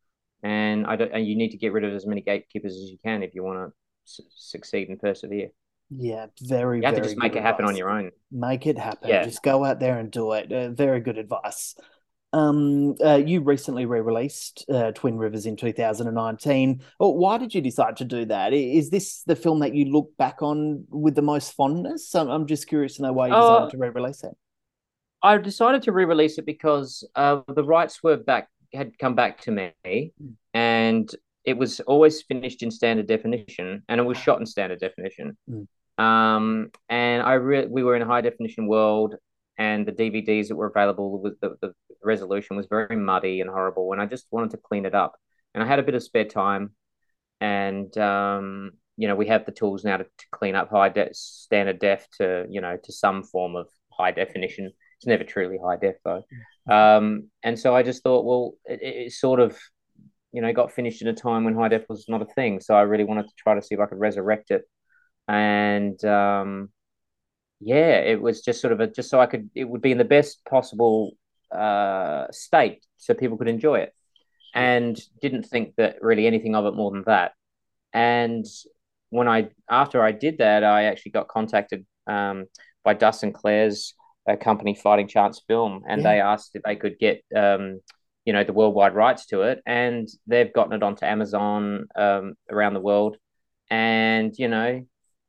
[0.42, 2.98] and I don't, and you need to get rid of as many gatekeepers as you
[3.04, 3.72] can if you want to
[4.06, 5.50] succeed and persevere.
[5.90, 6.78] Yeah, very.
[6.78, 8.10] You have to just make it happen on your own.
[8.32, 9.08] Make it happen.
[9.08, 9.24] Yeah.
[9.24, 10.52] Just go out there and do it.
[10.52, 11.76] Uh, very good advice.
[12.32, 16.82] Um, uh, you recently re-released uh, Twin Rivers in 2019.
[16.98, 18.52] why did you decide to do that?
[18.52, 22.14] Is this the film that you look back on with the most fondness?
[22.14, 24.36] I'm, I'm just curious to know why you decided uh, to re-release it.
[25.22, 29.50] I decided to re-release it because uh, the rights were back had come back to
[29.50, 30.34] me, mm.
[30.52, 31.08] and
[31.46, 35.38] it was always finished in standard definition, and it was shot in standard definition.
[35.48, 35.66] Mm.
[36.02, 39.14] Um, and I re- we were in a high definition world,
[39.56, 43.92] and the DVDs that were available with the, the resolution was very muddy and horrible,
[43.92, 45.14] and I just wanted to clean it up.
[45.54, 46.72] And I had a bit of spare time,
[47.40, 51.14] and um, you know we have the tools now to, to clean up high de-
[51.14, 55.76] standard def to you know to some form of high definition it's never truly high
[55.76, 56.24] def though.
[56.70, 59.58] Um, and so I just thought, well, it, it, sort of,
[60.36, 62.60] you know, got finished in a time when high def was not a thing.
[62.60, 64.64] So I really wanted to try to see if I could resurrect it.
[65.26, 66.68] And um,
[67.58, 69.96] yeah, it was just sort of a, just so I could, it would be in
[69.96, 71.12] the best possible
[71.50, 73.94] uh, state so people could enjoy it.
[74.54, 77.32] And didn't think that really anything of it more than that.
[77.94, 78.44] And
[79.08, 82.44] when I, after I did that, I actually got contacted um,
[82.84, 83.94] by Dustin Clare's
[84.28, 86.10] a company fighting chance film and yeah.
[86.10, 87.80] they asked if they could get um,
[88.26, 92.74] you know the worldwide rights to it and they've gotten it onto amazon um, around
[92.74, 93.16] the world.
[93.70, 94.86] And you know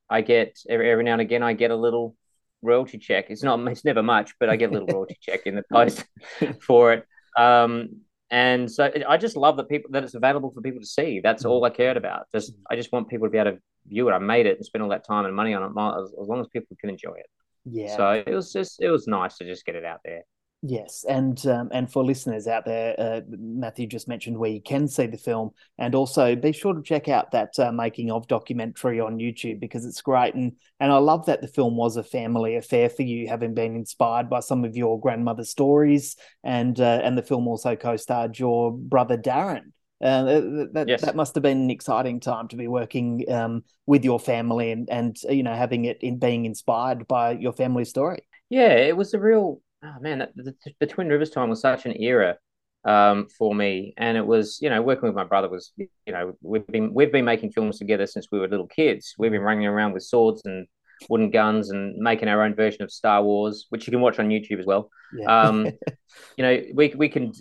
[0.09, 2.15] i get every, every now and again i get a little
[2.61, 3.27] royalty check.
[3.29, 6.03] It's not it's never much but i get a little royalty check in the post
[6.67, 7.05] for it.
[7.37, 11.21] Um, and so i just love that people that it's available for people to see.
[11.21, 12.25] That's all i cared about.
[12.33, 13.57] Just i just want people to be able to
[13.87, 14.11] view it.
[14.11, 16.41] I made it and spend all that time and money on it as, as long
[16.41, 17.29] as people can enjoy it.
[17.65, 17.95] Yeah.
[17.95, 20.23] So it was just it was nice to just get it out there.
[20.63, 24.87] Yes, and um, and for listeners out there, uh, Matthew just mentioned where you can
[24.87, 28.99] see the film, and also be sure to check out that uh, making of documentary
[28.99, 32.55] on YouTube because it's great, and and I love that the film was a family
[32.55, 37.15] affair for you, having been inspired by some of your grandmother's stories, and uh, and
[37.15, 39.73] the film also co-starred your brother Darren.
[40.01, 40.41] Uh,
[40.73, 41.01] that yes.
[41.01, 44.89] that must have been an exciting time to be working um, with your family and
[44.89, 48.21] and you know having it in being inspired by your family story.
[48.49, 50.27] Yeah, it was a real oh man.
[50.35, 52.37] The, the Twin Rivers time was such an era
[52.85, 56.35] um, for me, and it was you know working with my brother was you know
[56.41, 59.13] we've been we've been making films together since we were little kids.
[59.17, 60.67] We've been running around with swords and
[61.09, 64.29] wooden guns and making our own version of Star Wars, which you can watch on
[64.29, 64.89] YouTube as well.
[65.13, 65.41] Yeah.
[65.41, 65.65] Um,
[66.37, 67.33] you know, we we can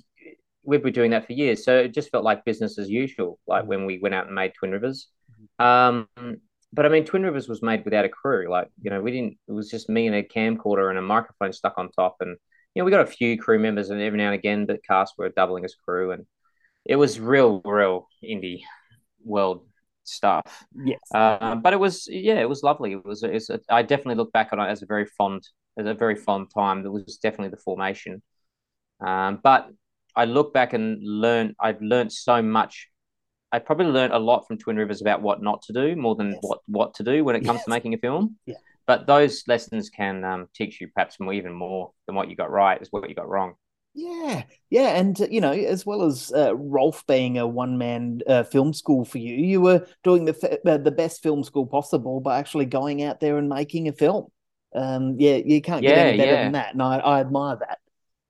[0.65, 1.65] we've been doing that for years.
[1.65, 3.69] So it just felt like business as usual, like mm-hmm.
[3.69, 5.09] when we went out and made Twin Rivers.
[5.59, 6.09] Um,
[6.73, 8.49] but I mean, Twin Rivers was made without a crew.
[8.51, 11.53] Like, you know, we didn't, it was just me and a camcorder and a microphone
[11.53, 12.17] stuck on top.
[12.21, 12.37] And,
[12.75, 15.15] you know, we got a few crew members and every now and again the cast
[15.17, 16.13] were doubling as crew.
[16.13, 16.27] And
[16.85, 18.63] it was real, real indie
[19.25, 19.67] world
[20.05, 20.65] stuff.
[20.85, 21.01] Yes.
[21.15, 22.93] Uh, but it was, yeah, it was lovely.
[22.93, 25.49] It was, it's a, I definitely look back on it as a very fond,
[25.79, 26.85] as a very fond time.
[26.85, 28.23] It was definitely the formation.
[29.05, 29.71] Um, but
[30.15, 31.55] I look back and learn.
[31.61, 32.89] I've learned so much.
[33.57, 36.33] I probably learned a lot from Twin Rivers about what not to do more than
[36.33, 36.39] yes.
[36.43, 37.65] what what to do when it comes yes.
[37.65, 38.37] to making a film.
[38.45, 38.57] Yeah.
[38.87, 42.51] But those lessons can um, teach you perhaps more, even more than what you got
[42.51, 43.55] right is what you got wrong.
[43.95, 48.43] Yeah, yeah, and uh, you know, as well as uh, Rolf being a one-man uh,
[48.43, 52.39] film school for you, you were doing the uh, the best film school possible by
[52.39, 54.27] actually going out there and making a film.
[54.75, 56.43] Um, yeah, you can't get yeah, any better yeah.
[56.43, 57.79] than that, and I, I admire that.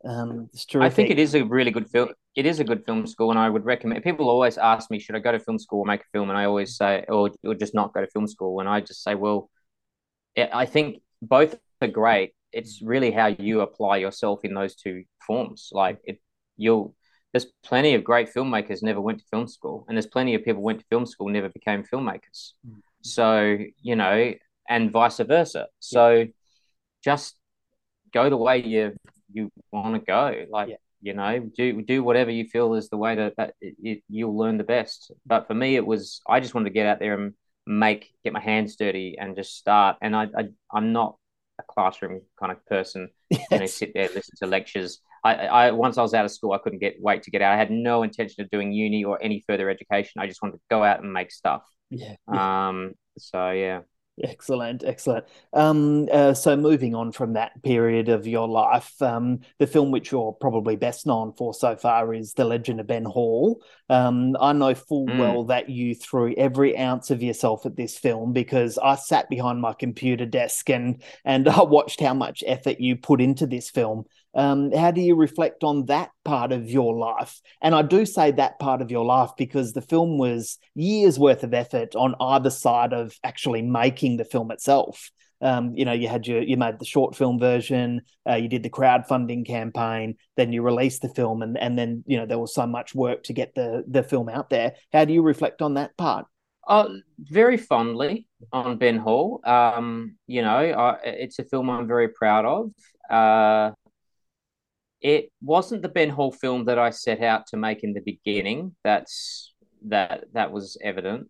[0.07, 2.11] Um, I think it is a really good film.
[2.37, 4.05] It is a good film school, and I would recommend.
[4.05, 6.29] People always ask me, should I go to film school or make a film?
[6.31, 8.61] And I always say, or, or just not go to film school.
[8.61, 9.51] And I just say, well,
[10.37, 12.33] I think both are great.
[12.53, 15.71] it's really how you apply yourself in those two forms.
[15.73, 16.21] Like it,
[16.57, 16.95] you'll
[17.33, 20.63] there's plenty of great filmmakers never went to film school, and there's plenty of people
[20.63, 22.53] went to film school never became filmmakers.
[22.67, 22.79] Mm-hmm.
[23.03, 24.33] So you know,
[24.69, 25.67] and vice versa.
[25.81, 26.25] So yeah.
[27.05, 27.37] just
[28.13, 28.95] go the way you
[29.33, 30.47] you want to go.
[30.51, 30.77] Like yeah.
[31.03, 34.37] you know, do do whatever you feel is the way that that it, it, you'll
[34.37, 35.13] learn the best.
[35.25, 37.35] But for me, it was I just wanted to get out there and
[37.67, 39.97] make get my hands dirty and just start.
[40.01, 41.17] And I, I I'm not
[41.59, 43.11] a classroom kind of person.
[43.31, 43.43] Yes.
[43.51, 45.01] You know, sit there listen to lectures.
[45.25, 47.53] I, I once I was out of school, I couldn't get wait to get out.
[47.53, 50.21] I had no intention of doing uni or any further education.
[50.21, 51.65] I just wanted to go out and make stuff.
[51.91, 52.15] Yeah.
[52.29, 52.93] Um.
[53.19, 53.81] So yeah.
[54.23, 55.27] Excellent, excellent.
[55.53, 60.11] Um, uh, so moving on from that period of your life, um, the film which
[60.11, 63.61] you're probably best known for so far is The Legend of Ben Hall.
[63.91, 65.19] Um, I know full mm.
[65.19, 69.61] well that you threw every ounce of yourself at this film because I sat behind
[69.61, 74.07] my computer desk and and I watched how much effort you put into this film.
[74.37, 77.41] Um, how do you reflect on that part of your life?
[77.63, 81.43] And I do say that part of your life because the film was years worth
[81.43, 85.11] of effort on either side of actually making the film itself.
[85.41, 88.63] Um, you know, you had your you made the short film version, uh, you did
[88.63, 92.55] the crowdfunding campaign, then you released the film, and and then you know there was
[92.55, 94.75] so much work to get the the film out there.
[94.93, 96.27] How do you reflect on that part?
[96.69, 99.41] Oh, very fondly on Ben Hall.
[99.45, 102.71] Um, you know, I, it's a film I'm very proud of.
[103.09, 103.73] Uh,
[105.01, 108.75] it wasn't the Ben Hall film that I set out to make in the beginning.
[108.85, 109.53] That's
[109.87, 111.29] that that was evident.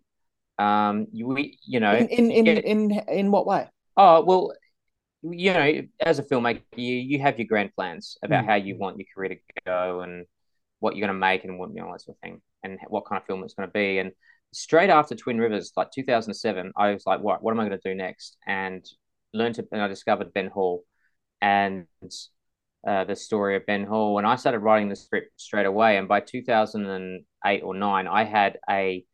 [0.57, 3.67] Um, you you know in in in, get, in, in what way?
[3.95, 4.53] Oh well,
[5.23, 8.47] you know, as a filmmaker, you you have your grand plans about mm.
[8.47, 10.25] how you want your career to go and
[10.79, 13.05] what you're going to make and what you know that sort of thing, and what
[13.05, 13.99] kind of film it's going to be.
[13.99, 14.11] And
[14.53, 17.89] straight after Twin Rivers, like 2007, I was like, what what am I going to
[17.89, 18.37] do next?
[18.45, 18.85] And
[19.33, 20.83] learned to and I discovered Ben Hall,
[21.41, 21.87] and
[22.87, 25.97] uh, the story of Ben Hall, and I started writing the script straight away.
[25.97, 29.05] And by 2008 or nine, I had a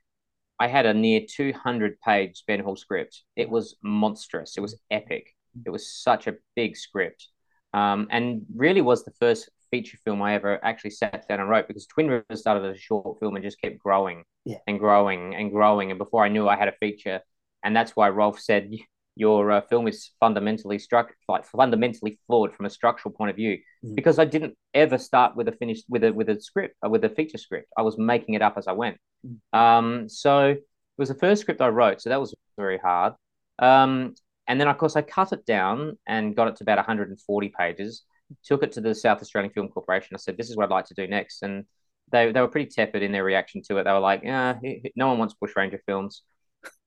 [0.59, 3.23] I had a near 200 page Ben Hall script.
[3.35, 4.55] It was monstrous.
[4.57, 5.35] It was epic.
[5.65, 7.27] It was such a big script,
[7.73, 11.67] um, and really was the first feature film I ever actually sat down and wrote
[11.67, 14.57] because Twin Rivers started as a short film and just kept growing yeah.
[14.67, 15.89] and growing and growing.
[15.89, 17.21] And before I knew, I had a feature,
[17.63, 18.69] and that's why Rolf said
[19.15, 23.57] your uh, film is fundamentally struck like fundamentally flawed from a structural point of view
[23.85, 23.95] mm.
[23.95, 27.03] because I didn't ever start with a finished with a with a script uh, with
[27.05, 27.67] a feature script.
[27.77, 28.97] I was making it up as I went.
[29.25, 29.57] Mm.
[29.57, 30.61] Um, so it
[30.97, 33.13] was the first script I wrote, so that was very hard.
[33.59, 34.15] Um,
[34.47, 38.03] and then of course I cut it down and got it to about 140 pages.
[38.43, 40.15] Took it to the South Australian Film Corporation.
[40.15, 41.65] I said, "This is what I'd like to do next," and
[42.11, 43.83] they they were pretty tepid in their reaction to it.
[43.83, 44.57] They were like, "Yeah,
[44.95, 46.23] no one wants Bushranger films,"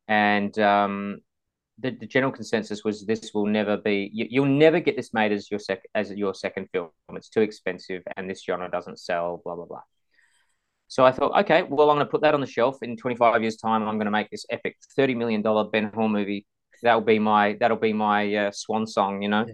[0.09, 1.21] and um,
[1.79, 5.33] the, the general consensus was this will never be you, will never get this made
[5.33, 6.91] as your sec as your second film.
[7.13, 9.83] It's too expensive and this genre doesn't sell, blah blah blah.
[10.89, 12.79] So I thought, okay, well, I'm going to put that on the shelf.
[12.83, 16.09] In 25 years' time, I'm going to make this epic 30 million dollar Ben Hall
[16.09, 16.47] movie.
[16.83, 19.47] That'll be my that'll be my uh, swan song, you know.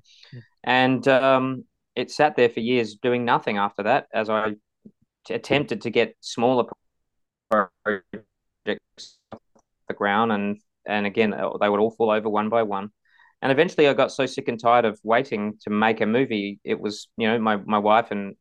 [0.64, 1.64] And um,
[1.96, 4.54] it sat there for years doing nothing after that, as I
[5.26, 6.64] t- attempted to get smaller
[7.50, 9.40] projects off
[9.88, 12.90] the ground and and again uh, they would all fall over one by one.
[13.40, 16.78] And eventually i got so sick and tired of waiting to make a movie it
[16.78, 18.36] was you know my, my wife and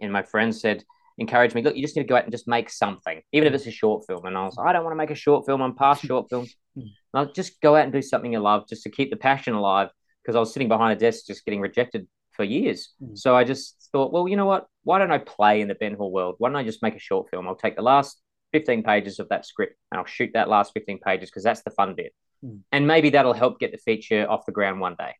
[0.00, 0.82] and my friends said
[1.18, 3.54] encouraged me look you just need to go out and just make something even if
[3.54, 4.26] it's a short film.
[4.26, 6.28] And i was like, i don't want to make a short film i'm past short
[6.28, 6.54] films
[7.14, 9.90] I'll just go out and do something you love just to keep the passion alive
[10.20, 12.92] because i was sitting behind a desk just getting rejected for years.
[13.00, 13.16] Mm.
[13.16, 14.66] so i just thought well you know what?
[14.82, 16.34] Why don't i play in the ben hall world?
[16.38, 17.46] Why don't i just make a short film?
[17.46, 18.20] I'll take the last
[18.54, 21.72] 15 pages of that script and I'll shoot that last 15 pages because that's the
[21.72, 22.14] fun bit.
[22.44, 22.60] Mm.
[22.70, 25.14] And maybe that'll help get the feature off the ground one day.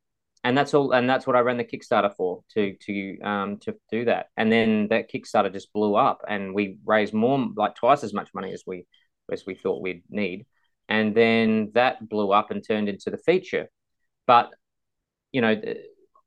[0.44, 3.74] And that's all and that's what I ran the Kickstarter for to to um to
[3.90, 4.26] do that.
[4.36, 8.28] And then that Kickstarter just blew up and we raised more like twice as much
[8.34, 8.86] money as we
[9.32, 10.46] as we thought we'd need.
[10.88, 13.68] And then that blew up and turned into the feature.
[14.28, 14.54] But
[15.32, 15.60] you know,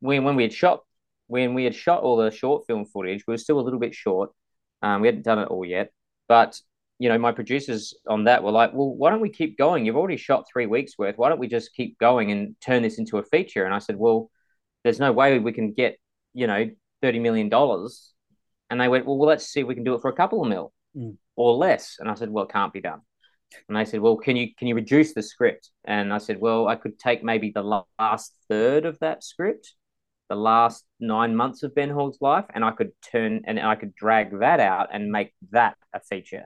[0.02, 0.82] when when we had shot
[1.28, 3.94] when we had shot all the short film footage, we were still a little bit
[3.94, 4.32] short.
[4.82, 5.92] Um, we hadn't done it all yet,
[6.28, 6.60] but
[7.00, 9.86] you know, my producers on that were like, well, why don't we keep going?
[9.86, 11.18] You've already shot three weeks worth.
[11.18, 13.66] Why don't we just keep going and turn this into a feature?
[13.66, 14.32] And I said, well,
[14.84, 16.00] there's no way we can get,
[16.34, 16.70] you know,
[17.04, 17.52] $30 million.
[18.70, 20.42] And they went, well, well let's see if we can do it for a couple
[20.42, 21.16] of mil mm.
[21.36, 21.98] or less.
[22.00, 23.02] And I said, well, it can't be done.
[23.68, 25.70] And they said, well, can you, can you reduce the script?
[25.86, 29.74] And I said, well, I could take maybe the last third of that script,
[30.30, 33.96] the last nine months of Ben Hall's life, and I could turn and I could
[33.96, 36.46] drag that out and make that a feature.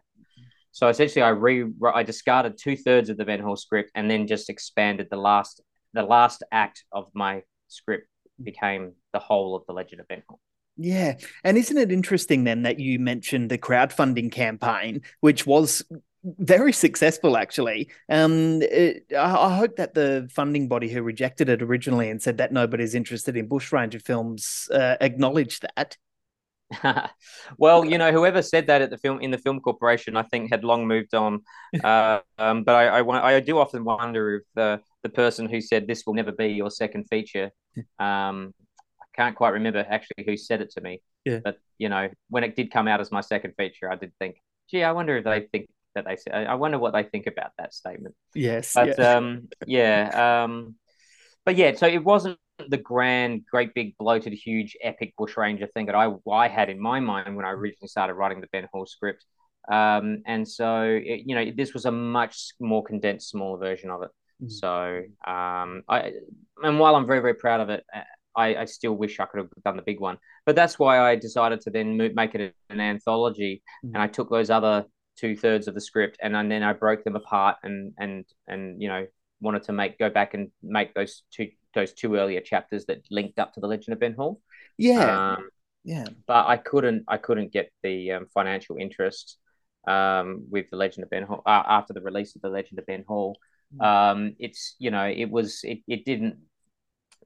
[0.71, 4.27] So essentially, I re I discarded two thirds of the Ben Hall script and then
[4.27, 5.61] just expanded the last
[5.93, 8.07] the last act of my script
[8.41, 10.39] became the whole of the Legend of Ben Hall.
[10.77, 11.17] Yeah.
[11.43, 15.83] And isn't it interesting then that you mentioned the crowdfunding campaign, which was
[16.23, 17.89] very successful actually.
[18.09, 22.37] Um, it, I, I, hope that the funding body who rejected it originally and said
[22.37, 25.97] that nobody's interested in bushranger films uh, acknowledged that.
[27.57, 30.51] well, you know, whoever said that at the film in the film corporation, I think
[30.51, 31.41] had long moved on.
[31.81, 35.87] Uh, um, but I, I, I, do often wonder if the the person who said
[35.87, 37.49] this will never be your second feature,
[37.97, 38.53] um,
[39.01, 41.01] I can't quite remember actually who said it to me.
[41.23, 41.39] Yeah.
[41.41, 44.35] But you know, when it did come out as my second feature, I did think,
[44.69, 46.31] gee, I wonder if they think that they say.
[46.31, 48.15] I wonder what they think about that statement.
[48.35, 49.13] Yes, but yeah.
[49.15, 50.75] um, yeah, um,
[51.45, 51.73] but yeah.
[51.73, 52.37] So it wasn't
[52.69, 56.99] the grand, great big bloated, huge, epic bushranger thing that I I had in my
[56.99, 59.25] mind when I originally started writing the Ben Hall script.
[59.71, 64.01] Um, and so it, you know, this was a much more condensed, smaller version of
[64.03, 64.09] it.
[64.41, 64.49] Mm-hmm.
[64.49, 65.01] So
[65.31, 66.13] um, I
[66.63, 67.83] and while I'm very very proud of it.
[68.33, 71.17] I, I, still wish I could have done the big one, but that's why I
[71.17, 73.93] decided to then make it an anthology, mm-hmm.
[73.93, 74.85] and I took those other
[75.17, 78.81] two thirds of the script, and, and then I broke them apart and and and
[78.81, 79.05] you know
[79.41, 83.39] wanted to make go back and make those two those two earlier chapters that linked
[83.39, 84.41] up to the Legend of Ben Hall.
[84.77, 85.49] Yeah, um,
[85.83, 86.05] yeah.
[86.27, 89.37] But I couldn't I couldn't get the um, financial interest
[89.87, 92.85] um, with the Legend of Ben Hall uh, after the release of the Legend of
[92.85, 93.37] Ben Hall.
[93.75, 93.81] Hmm.
[93.81, 96.37] Um, it's you know it was it, it didn't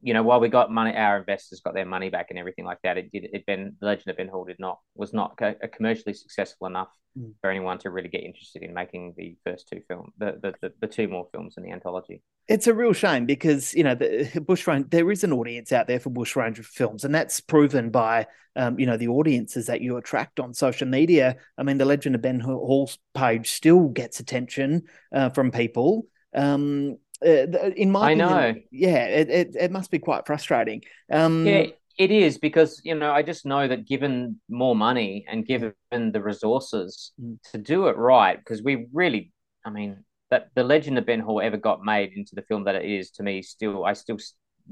[0.01, 2.79] you know, while we got money, our investors got their money back and everything like
[2.83, 2.97] that.
[2.97, 3.29] It did.
[3.33, 6.89] It been the Legend of Ben Hall did not was not co- commercially successful enough
[7.17, 7.33] mm.
[7.41, 10.73] for anyone to really get interested in making the first two film, the, the the,
[10.81, 12.21] the two more films in the anthology.
[12.47, 14.87] It's a real shame because you know the bushranger.
[14.89, 18.85] There is an audience out there for bushranger films, and that's proven by um, you
[18.85, 21.37] know the audiences that you attract on social media.
[21.57, 24.83] I mean, the Legend of Ben Hall's page still gets attention
[25.13, 26.07] uh, from people.
[26.35, 28.55] Um, uh, in my I opinion, know.
[28.71, 30.83] Yeah, it, it, it must be quite frustrating.
[31.11, 35.45] Um, yeah, it is because you know I just know that given more money and
[35.45, 37.37] given the resources mm.
[37.51, 39.31] to do it right, because we really,
[39.65, 42.75] I mean, that the Legend of Ben Hall ever got made into the film that
[42.75, 44.17] it is to me still, I still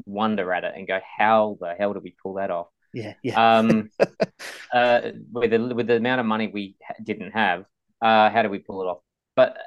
[0.05, 2.67] wonder at it and go, how the hell did we pull that off?
[2.93, 3.57] Yeah, yeah.
[3.57, 3.89] um,
[4.73, 7.65] uh, with the with the amount of money we didn't have,
[8.01, 8.99] uh, how did we pull it off?
[9.35, 9.57] But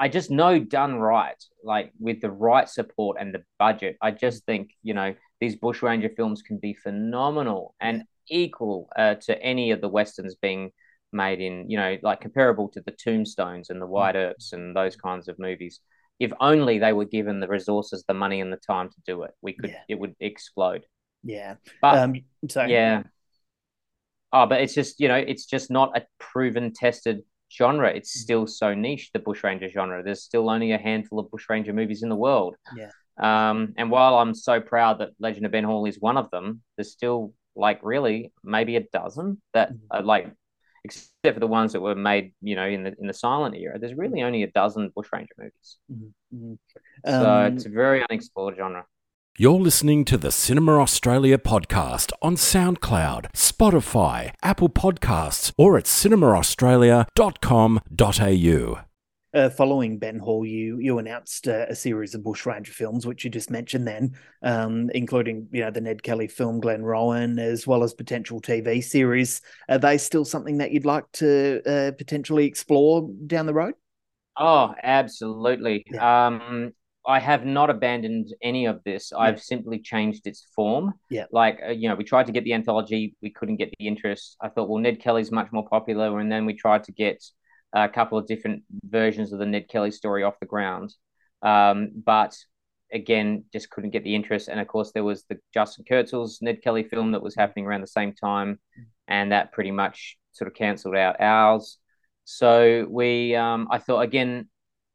[0.00, 4.46] I just know done right, like with the right support and the budget, I just
[4.46, 9.82] think, you know, these Bushranger films can be phenomenal and equal uh, to any of
[9.82, 10.72] the Westerns being
[11.12, 14.30] made in, you know, like comparable to the Tombstones and the Wyatt mm.
[14.30, 15.80] Earps and those kinds of movies.
[16.18, 19.32] If only they were given the resources, the money, and the time to do it,
[19.42, 19.82] we could, yeah.
[19.86, 20.86] it would explode.
[21.22, 21.56] Yeah.
[21.82, 22.14] But, um,
[22.68, 23.02] yeah.
[24.32, 27.20] Oh, but it's just, you know, it's just not a proven, tested
[27.52, 28.20] genre, it's mm.
[28.20, 30.02] still so niche, the bushranger genre.
[30.02, 32.56] There's still only a handful of bushranger movies in the world.
[32.76, 32.90] Yeah.
[33.20, 36.62] Um, and while I'm so proud that Legend of Ben Hall is one of them,
[36.76, 39.84] there's still like really maybe a dozen that mm-hmm.
[39.90, 40.32] are like,
[40.84, 43.78] except for the ones that were made, you know, in the in the silent era.
[43.78, 45.78] There's really only a dozen bushranger movies.
[45.92, 46.52] Mm-hmm.
[47.04, 48.86] Um, so it's a very unexplored genre.
[49.40, 58.80] You're listening to the Cinema Australia podcast on SoundCloud, Spotify, Apple Podcasts, or at cinemaaustralia.com.au.
[59.32, 63.30] Uh, following Ben Hall, you you announced uh, a series of bushranger films, which you
[63.30, 67.94] just mentioned, then, um, including you know the Ned Kelly film Glenrowan, as well as
[67.94, 69.40] potential TV series.
[69.70, 73.72] Are they still something that you'd like to uh, potentially explore down the road?
[74.36, 75.86] Oh, absolutely.
[75.90, 76.26] Yeah.
[76.26, 76.74] Um,
[77.06, 79.10] I have not abandoned any of this.
[79.12, 79.18] Yeah.
[79.18, 80.94] I've simply changed its form.
[81.08, 81.24] Yeah.
[81.32, 84.36] Like, uh, you know, we tried to get the anthology, we couldn't get the interest.
[84.40, 86.18] I thought, well, Ned Kelly's much more popular.
[86.20, 87.24] And then we tried to get
[87.72, 90.94] a couple of different versions of the Ned Kelly story off the ground.
[91.42, 92.36] Um, but
[92.92, 94.48] again, just couldn't get the interest.
[94.48, 97.80] And of course, there was the Justin Kurzel's Ned Kelly film that was happening around
[97.80, 98.58] the same time.
[99.08, 101.78] And that pretty much sort of cancelled out ours.
[102.24, 104.48] So we, um, I thought, again,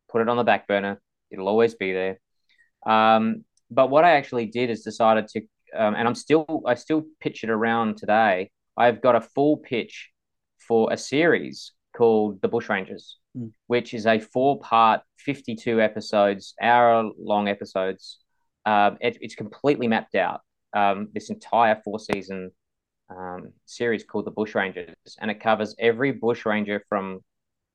[0.10, 1.02] put it on the back burner
[1.36, 2.20] It'll always be there.
[2.86, 5.42] Um, but what I actually did is decided to,
[5.76, 8.52] um, and I'm still, I still pitch it around today.
[8.78, 10.12] I've got a full pitch
[10.68, 13.52] for a series called The Bushrangers, mm.
[13.68, 18.20] which is a four part, 52 episodes, hour long episodes.
[18.66, 20.42] Uh, it, it's completely mapped out.
[20.74, 22.52] Um, this entire four season
[23.10, 27.20] um, series called The Bushrangers, and it covers every bushranger from,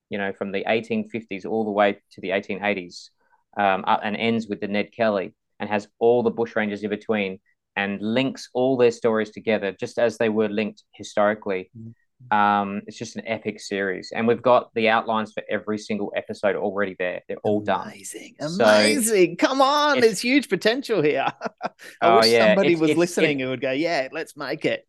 [0.09, 3.11] you know, from the 1850s all the way to the 1880s
[3.57, 7.39] um, and ends with the Ned Kelly and has all the bushrangers in between
[7.77, 11.71] and links all their stories together just as they were linked historically.
[11.77, 11.91] Mm-hmm.
[12.37, 16.55] Um, it's just an epic series, and we've got the outlines for every single episode
[16.55, 17.23] already there.
[17.27, 17.89] They're all done.
[17.89, 19.39] Amazing, amazing!
[19.41, 21.27] So, Come on, there's huge potential here.
[21.63, 21.71] I
[22.03, 22.49] oh, wish yeah.
[22.49, 24.87] somebody it's, was it's, listening it, who would go, "Yeah, let's make it."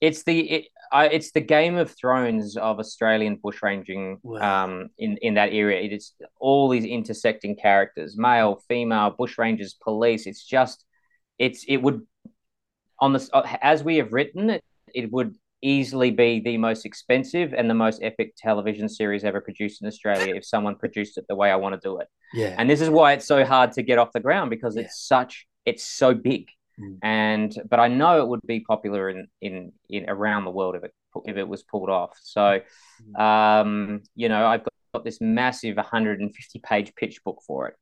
[0.00, 4.18] It's the it, uh, it's the Game of Thrones of Australian bushranging.
[4.22, 4.64] Wow.
[4.64, 10.26] Um, in in that area, it is all these intersecting characters: male, female, bushrangers, police.
[10.26, 10.84] It's just,
[11.38, 12.02] it's it would
[13.00, 14.64] on this uh, as we have written it,
[14.94, 19.80] it would easily be the most expensive and the most epic television series ever produced
[19.80, 22.08] in Australia if someone produced it the way I want to do it.
[22.34, 22.54] Yeah.
[22.58, 24.82] And this is why it's so hard to get off the ground because yeah.
[24.82, 26.48] it's such it's so big.
[26.80, 26.98] Mm.
[27.02, 30.84] And but I know it would be popular in in in around the world if
[30.84, 30.94] it
[31.24, 32.16] if it was pulled off.
[32.22, 32.60] So
[33.02, 33.20] mm.
[33.20, 37.76] um you know, I've got, got this massive 150 page pitch book for it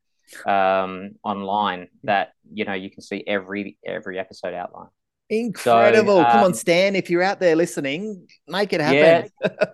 [0.46, 4.88] um online that you know you can see every every episode outline.
[5.30, 6.16] Incredible.
[6.16, 6.96] So, um, Come on, um, Stan.
[6.96, 9.30] If you're out there listening, make it happen.
[9.40, 9.66] Yeah.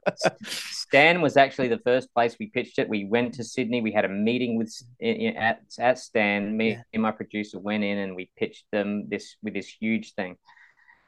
[0.44, 2.90] Stan was actually the first place we pitched it.
[2.90, 3.80] We went to Sydney.
[3.80, 4.70] We had a meeting with
[5.02, 6.56] at, at Stan.
[6.56, 6.82] Me yeah.
[6.92, 10.36] and my producer went in and we pitched them this with this huge thing.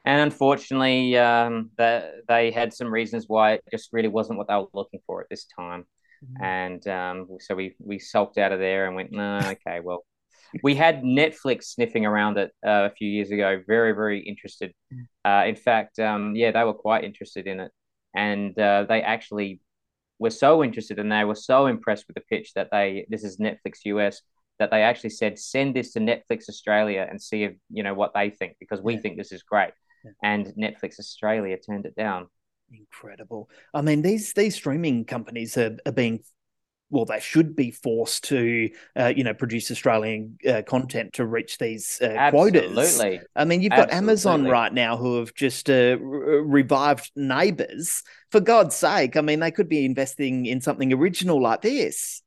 [0.03, 4.55] And unfortunately, um, the, they had some reasons why it just really wasn't what they
[4.55, 5.85] were looking for at this time.
[6.25, 6.43] Mm-hmm.
[6.43, 10.05] And um, so we we sulked out of there and went, no, okay, well,
[10.63, 14.73] we had Netflix sniffing around it uh, a few years ago, very, very interested.
[15.25, 17.71] Uh, in fact, um, yeah, they were quite interested in it.
[18.15, 19.61] And uh, they actually
[20.17, 23.37] were so interested and they were so impressed with the pitch that they, this is
[23.37, 24.21] Netflix US,
[24.57, 28.13] that they actually said, send this to Netflix Australia and see if, you know, what
[28.13, 28.99] they think, because we yeah.
[28.99, 29.71] think this is great.
[30.03, 30.11] Yeah.
[30.23, 32.27] And Netflix Australia turned it down
[32.71, 33.49] incredible.
[33.73, 36.23] I mean, these these streaming companies are, are being
[36.89, 41.57] well, they should be forced to, uh, you know, produce Australian uh, content to reach
[41.57, 42.77] these uh, quotas.
[42.77, 43.21] Absolutely.
[43.35, 43.97] I mean, you've got Absolutely.
[43.97, 48.03] Amazon right now who have just uh, re- revived Neighbours.
[48.31, 52.21] For God's sake, I mean, they could be investing in something original like this.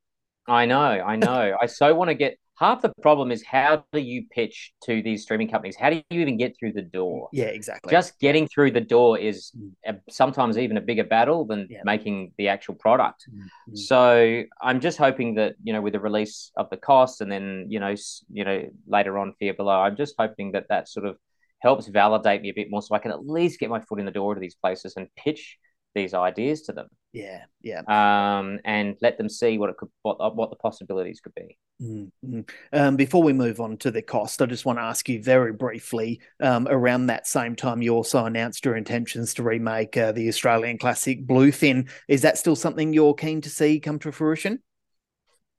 [0.47, 1.57] I know, I know.
[1.61, 5.23] I so want to get half the problem is how do you pitch to these
[5.23, 5.77] streaming companies?
[5.77, 7.29] How do you even get through the door?
[7.33, 7.91] Yeah, exactly.
[7.91, 9.73] Just getting through the door is mm.
[9.87, 11.81] a, sometimes even a bigger battle than yeah.
[11.85, 13.25] making the actual product.
[13.31, 13.75] Mm-hmm.
[13.75, 17.67] So I'm just hoping that you know with the release of the cost and then
[17.69, 17.95] you know
[18.31, 21.17] you know later on Fear Below, I'm just hoping that that sort of
[21.61, 24.07] helps validate me a bit more so I can at least get my foot in
[24.07, 25.59] the door to these places and pitch
[25.95, 26.89] these ideas to them.
[27.13, 27.83] Yeah, yeah.
[27.87, 31.59] Um, and let them see what it could, what what the possibilities could be.
[31.83, 32.41] Mm-hmm.
[32.73, 35.53] Um, before we move on to the cost, I just want to ask you very
[35.53, 36.21] briefly.
[36.41, 40.79] Um, around that same time, you also announced your intentions to remake uh, the Australian
[40.79, 41.91] classic Bluefin.
[42.09, 44.61] Is that still something you're keen to see come to fruition?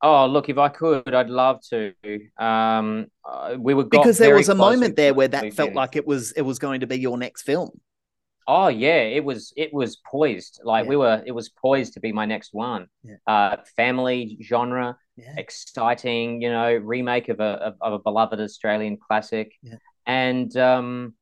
[0.01, 1.93] Oh, look, if I could, I'd love to.
[2.38, 6.05] Um, uh, we were because there was a moment there where that felt like it
[6.05, 7.80] was it was going to be your next film.
[8.45, 10.59] Oh yeah, it was it was poised.
[10.63, 10.89] Like yeah.
[10.89, 12.88] we were, it was poised to be my next one.
[13.03, 13.15] Yeah.
[13.26, 15.34] Uh, family genre, yeah.
[15.38, 16.41] exciting.
[16.41, 19.53] You know, remake of a of, a beloved Australian classic,
[20.05, 21.14] and um,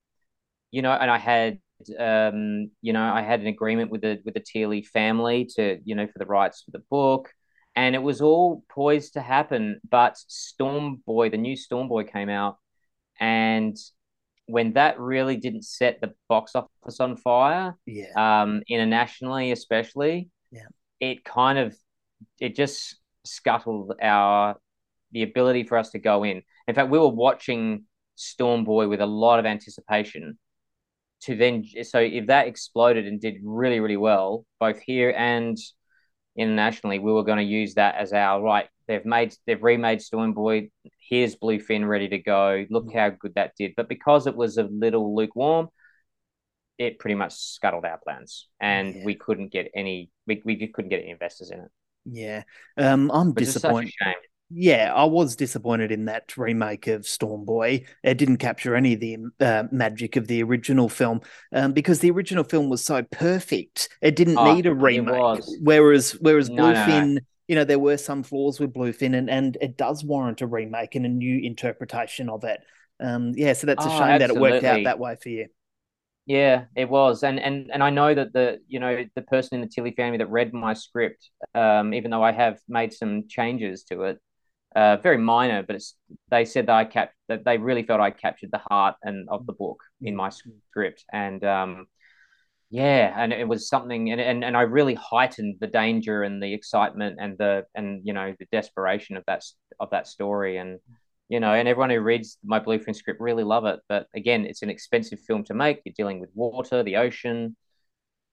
[0.71, 1.59] you know, and I had
[1.97, 5.95] um, you know, I had an agreement with the with the Thiele family to you
[5.95, 7.31] know for the rights for the book,
[7.75, 9.79] and it was all poised to happen.
[9.89, 12.57] But Storm Boy, the new Storm Boy, came out,
[13.19, 13.77] and
[14.47, 20.67] when that really didn't set the box office on fire, yeah, um, internationally especially, yeah,
[20.99, 21.75] it kind of
[22.39, 24.57] it just scuttled our
[25.11, 26.41] the ability for us to go in.
[26.67, 30.37] In fact, we were watching Storm Boy with a lot of anticipation.
[31.23, 35.57] To then, so if that exploded and did really, really well, both here and
[36.35, 38.67] internationally, we were going to use that as our right.
[38.87, 40.69] They've made, they've remade Storm Boy
[41.11, 42.65] here's Bluefin ready to go.
[42.69, 42.95] Look mm.
[42.95, 43.73] how good that did.
[43.75, 45.67] But because it was a little lukewarm,
[46.77, 49.05] it pretty much scuttled our plans, and yeah.
[49.05, 50.09] we couldn't get any.
[50.25, 51.71] We, we couldn't get any investors in it.
[52.05, 52.43] Yeah,
[52.77, 53.93] um, I'm Which disappointed.
[54.53, 57.85] Yeah, I was disappointed in that remake of Storm Boy.
[58.03, 61.21] It didn't capture any of the uh, magic of the original film
[61.53, 63.87] um, because the original film was so perfect.
[64.01, 65.41] It didn't oh, need a remake.
[65.61, 67.19] Whereas, whereas no, Bluefin no, no
[67.51, 70.95] you know, there were some flaws with Bluefin, and, and it does warrant a remake
[70.95, 72.61] and a new interpretation of it.
[73.01, 74.27] Um, yeah, so that's a oh, shame absolutely.
[74.27, 75.47] that it worked out that way for you.
[76.25, 79.61] Yeah, it was, and and and I know that the you know the person in
[79.61, 83.83] the Thiele family that read my script, um, even though I have made some changes
[83.85, 84.19] to it,
[84.75, 85.95] uh, very minor, but it's
[86.29, 89.45] they said that I kept that they really felt I captured the heart and of
[89.47, 91.87] the book in my script, and um,
[92.69, 96.53] yeah and it was something and, and and i really heightened the danger and the
[96.53, 99.43] excitement and the and you know the desperation of that
[99.79, 100.57] of that story.
[100.57, 100.79] And
[101.31, 104.61] you know and everyone who reads my bluefin script really love it but again it's
[104.61, 107.55] an expensive film to make you're dealing with water the ocean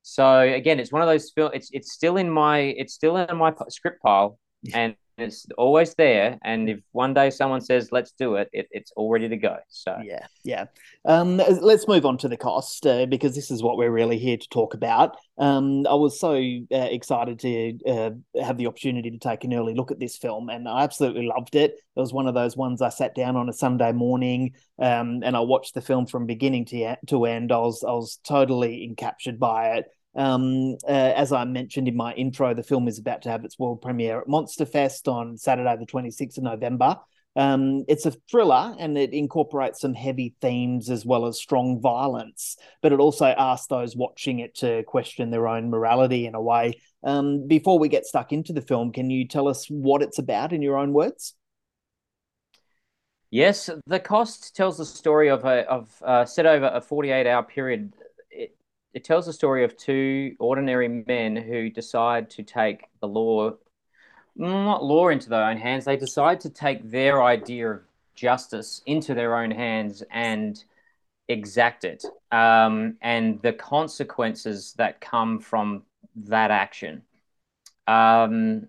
[0.03, 1.51] So again, it's one of those film.
[1.53, 4.39] It's it's still in my it's still in my script pile,
[4.73, 6.39] and it's always there.
[6.43, 9.57] And if one day someone says, let's do it, it it's all ready to go.
[9.69, 10.67] So, yeah, yeah.
[11.05, 14.37] Um, let's move on to the cost uh, because this is what we're really here
[14.37, 15.17] to talk about.
[15.39, 18.11] Um, I was so uh, excited to uh,
[18.43, 21.55] have the opportunity to take an early look at this film, and I absolutely loved
[21.55, 21.73] it.
[21.73, 25.37] It was one of those ones I sat down on a Sunday morning um, and
[25.37, 27.53] I watched the film from beginning to, to end.
[27.53, 29.87] I was, I was totally encaptured by it.
[30.19, 33.57] Um, uh, as I mentioned in my intro, the film is about to have its
[33.57, 36.97] world premiere at Monsterfest on Saturday, the 26th of November.
[37.37, 42.57] Um, it's a thriller and it incorporates some heavy themes as well as strong violence,
[42.83, 46.81] but it also asks those watching it to question their own morality in a way.
[47.05, 50.53] Um, before we get stuck into the film, can you tell us what it's about
[50.53, 51.35] in your own words?
[53.31, 57.45] Yes, the cost tells the story of a of uh, set over a 48 hour
[57.45, 57.93] period
[58.95, 63.53] it tells the story of two ordinary men who decide to take the law,
[64.37, 65.85] not law into their own hands.
[65.85, 67.81] They decide to take their idea of
[68.15, 70.63] justice into their own hands and
[71.29, 75.83] exact it, um, and the consequences that come from
[76.17, 77.03] that action.
[77.87, 78.69] Um,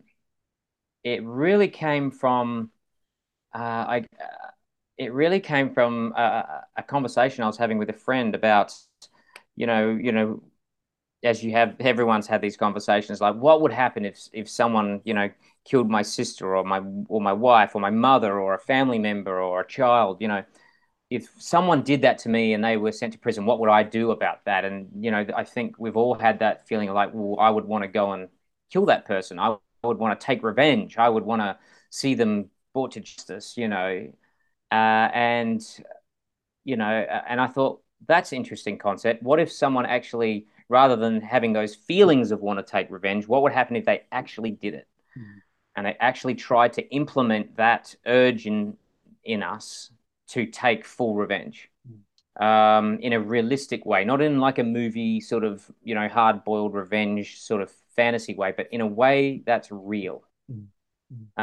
[1.03, 2.71] it really came from,
[3.55, 4.49] uh, I, uh,
[4.97, 8.73] it really came from a, a conversation I was having with a friend about
[9.59, 10.41] you know, you know,
[11.23, 15.13] as you have everyone's had these conversations like what would happen if if someone you
[15.13, 15.29] know
[15.65, 19.41] killed my sister or my or my wife or my mother or a family member
[19.41, 20.43] or a child you know?
[21.09, 23.83] If someone did that to me and they were sent to prison what would i
[23.83, 24.65] do about that?
[24.65, 27.65] And you know i think we've all had that feeling of like well i would
[27.65, 28.29] want to go and
[28.71, 29.39] kill that person.
[29.39, 30.97] I would want to take revenge.
[30.97, 31.57] I would want to
[31.89, 34.11] see them brought to justice you know?
[34.71, 35.61] Uh, and
[36.63, 39.23] you know and i thought that's interesting concept.
[39.23, 43.43] What if someone actually, rather than having those feelings of want to take revenge, what
[43.43, 44.87] would happen if they actually did it?
[45.17, 45.41] Mm.
[45.75, 48.77] And they actually tried to implement that urge in
[49.23, 49.91] in us
[50.29, 52.43] to take full revenge mm.
[52.43, 56.43] um, in a realistic way, not in like a movie sort of you know hard
[56.43, 60.23] boiled revenge sort of fantasy way, but in a way that's real.
[60.51, 60.67] Mm.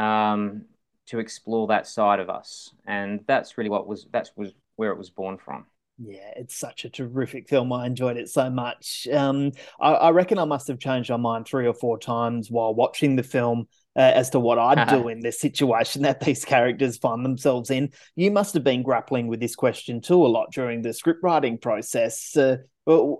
[0.01, 0.65] Um,
[1.07, 4.97] to explore that side of us, and that's really what was that's was where it
[4.97, 5.65] was born from.
[5.99, 7.73] Yeah, it's such a terrific film.
[7.73, 9.07] I enjoyed it so much.
[9.11, 12.75] Um, I, I, reckon I must have changed my mind three or four times while
[12.75, 16.97] watching the film uh, as to what I'd do in this situation that these characters
[16.97, 17.91] find themselves in.
[18.15, 21.57] You must have been grappling with this question too a lot during the script writing
[21.57, 22.37] process.
[22.37, 23.15] Uh, uh,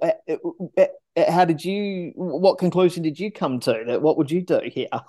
[0.78, 0.86] uh,
[1.28, 2.12] how did you?
[2.16, 3.84] What conclusion did you come to?
[3.88, 4.88] That what would you do here?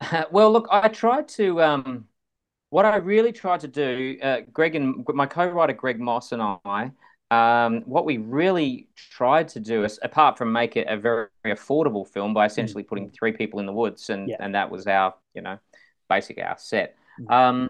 [0.30, 1.62] well, look, I tried to.
[1.62, 2.06] Um
[2.70, 6.90] what I really tried to do, uh, Greg and my co-writer Greg Moss and I,
[7.30, 11.56] um, what we really tried to do is, apart from make it a very, very
[11.56, 12.88] affordable film by essentially mm.
[12.88, 14.36] putting three people in the woods, and yeah.
[14.40, 15.58] and that was our, you know,
[16.08, 16.96] basic our set.
[17.20, 17.32] Mm.
[17.32, 17.68] Um,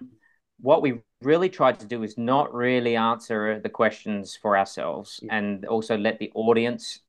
[0.61, 5.37] what we really tried to do is not really answer the questions for ourselves, yeah.
[5.37, 7.01] and also let the audience.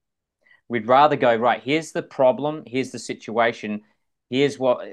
[0.70, 1.62] We'd rather go right.
[1.64, 2.64] Here's the problem.
[2.66, 3.82] Here's the situation.
[4.30, 4.86] Here's what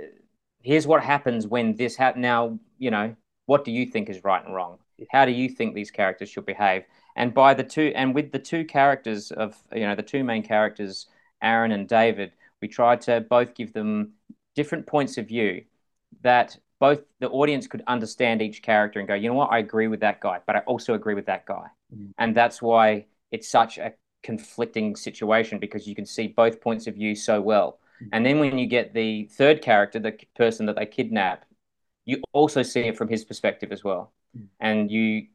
[0.60, 2.22] here's what happens when this happens.
[2.22, 3.16] Now, you know,
[3.46, 4.78] what do you think is right and wrong?
[5.10, 6.84] How do you think these characters should behave?
[7.16, 10.42] And by the two, and with the two characters of, you know, the two main
[10.42, 11.06] characters,
[11.42, 14.12] Aaron and David, we tried to both give them
[14.54, 15.64] different points of view
[16.22, 19.88] that both the audience could understand each character and go, you know what, I agree
[19.88, 21.66] with that guy, but I also agree with that guy.
[21.94, 22.10] Mm-hmm.
[22.18, 26.94] And that's why it's such a conflicting situation because you can see both points of
[26.94, 27.78] view so well.
[28.12, 31.44] And then when you get the third character, the person that they kidnap,
[32.04, 34.46] you also see it from his perspective as well, mm.
[34.60, 35.26] and you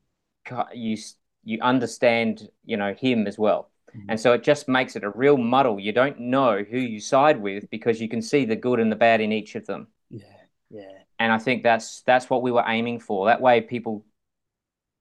[0.74, 0.98] you
[1.44, 3.70] you understand you know him as well.
[3.96, 4.06] Mm.
[4.10, 5.80] And so it just makes it a real muddle.
[5.80, 8.96] You don't know who you side with because you can see the good and the
[8.96, 9.88] bad in each of them.
[10.10, 10.24] Yeah,
[10.70, 10.92] yeah.
[11.18, 13.28] And I think that's that's what we were aiming for.
[13.28, 14.06] That way, people,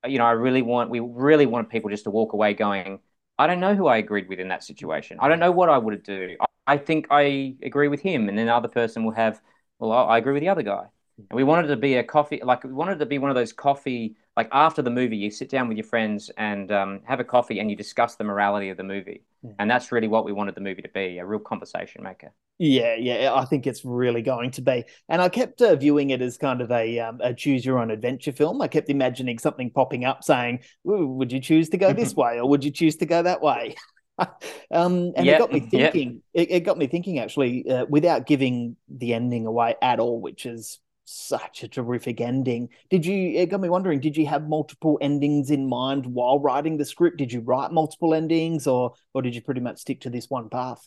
[0.07, 3.01] you know, I really want we really want people just to walk away going,
[3.39, 5.19] I don't know who I agreed with in that situation.
[5.21, 6.37] I don't know what I would do.
[6.67, 9.41] I think I agree with him, and then the other person will have,
[9.79, 10.87] well, I agree with the other guy.
[11.31, 13.53] And we wanted to be a coffee, like we wanted to be one of those
[13.53, 17.25] coffee, like after the movie, you sit down with your friends and um, have a
[17.25, 19.23] coffee and you discuss the morality of the movie.
[19.43, 19.51] Yeah.
[19.59, 22.33] And that's really what we wanted the movie to be a real conversation maker.
[22.59, 24.85] Yeah, yeah, I think it's really going to be.
[25.09, 27.91] And I kept uh, viewing it as kind of a, um, a choose your own
[27.91, 28.63] adventure film.
[28.63, 32.49] I kept imagining something popping up saying, would you choose to go this way or
[32.49, 33.77] would you choose to go that way?
[34.19, 35.37] um, and yep.
[35.37, 36.23] it got me thinking.
[36.35, 36.49] Yep.
[36.49, 40.45] It, it, got me thinking actually, uh, without giving the ending away at all, which
[40.47, 42.69] is such a terrific ending.
[42.91, 43.39] Did you?
[43.39, 44.01] It got me wondering.
[44.01, 47.17] Did you have multiple endings in mind while writing the script?
[47.17, 50.51] Did you write multiple endings, or or did you pretty much stick to this one
[50.51, 50.87] path?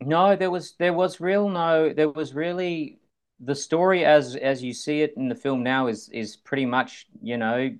[0.00, 2.98] No, there was there was real no there was really
[3.40, 7.06] the story as as you see it in the film now is is pretty much
[7.22, 7.70] you know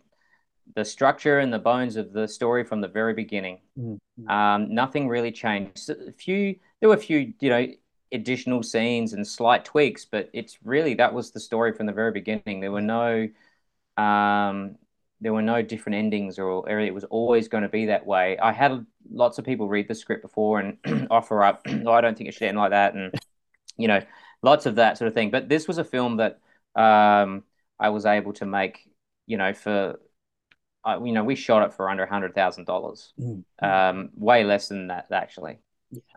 [0.77, 3.61] the structure and the bones of the story from the very beginning.
[3.79, 4.31] Mm-hmm.
[4.31, 5.91] Um, nothing really changed.
[5.91, 7.67] A few there were a few you know
[8.13, 12.13] additional scenes and slight tweaks, but it's really that was the story from the very
[12.13, 12.61] beginning.
[12.61, 13.29] There were no
[13.97, 14.77] um,
[15.21, 18.39] there were no different endings or it was always going to be that way.
[18.39, 22.17] I had lots of people read the script before and offer up, oh, I don't
[22.17, 23.13] think it should end like that, and
[23.77, 24.01] you know,
[24.43, 25.31] lots of that sort of thing.
[25.31, 26.41] But this was a film that
[26.75, 27.45] um,
[27.79, 28.89] I was able to make,
[29.27, 29.99] you know, for
[30.85, 33.43] uh, you know, we shot it for under a hundred thousand dollars, mm.
[33.63, 35.59] um, way less than that actually.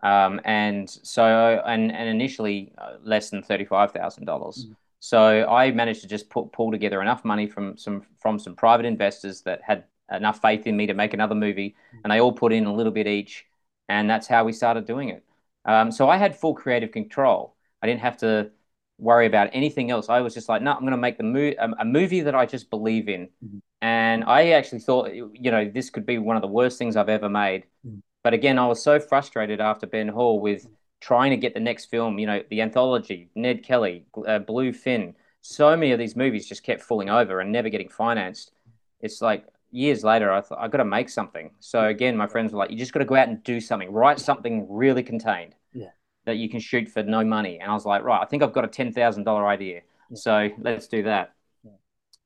[0.02, 4.66] Um, and so, and and initially uh, less than thirty five thousand dollars.
[4.68, 4.76] Mm.
[5.00, 8.86] So I managed to just put, pull together enough money from some from some private
[8.86, 12.52] investors that had enough faith in me to make another movie, and they all put
[12.52, 13.46] in a little bit each,
[13.88, 15.24] and that's how we started doing it.
[15.64, 17.56] Um, so I had full creative control.
[17.82, 18.50] I didn't have to
[18.98, 20.08] worry about anything else.
[20.08, 22.34] I was just like, no, I'm going to make the mo- a, a, movie that
[22.34, 23.28] I just believe in.
[23.44, 23.58] Mm-hmm.
[23.80, 27.08] And I actually thought, you know, this could be one of the worst things I've
[27.08, 27.64] ever made.
[27.86, 27.98] Mm-hmm.
[28.22, 30.68] But again, I was so frustrated after Ben Hall with
[31.00, 35.14] trying to get the next film, you know, the anthology, Ned Kelly, uh, Bluefin.
[35.40, 38.52] So many of these movies just kept falling over and never getting financed.
[39.00, 41.50] It's like years later, I thought I got to make something.
[41.58, 43.90] So again, my friends were like, "You just got to go out and do something.
[43.90, 45.90] Write something really contained yeah.
[46.24, 48.52] that you can shoot for no money." And I was like, "Right, I think I've
[48.52, 49.80] got a ten thousand dollar idea.
[50.10, 50.16] Yeah.
[50.16, 51.32] So let's do that."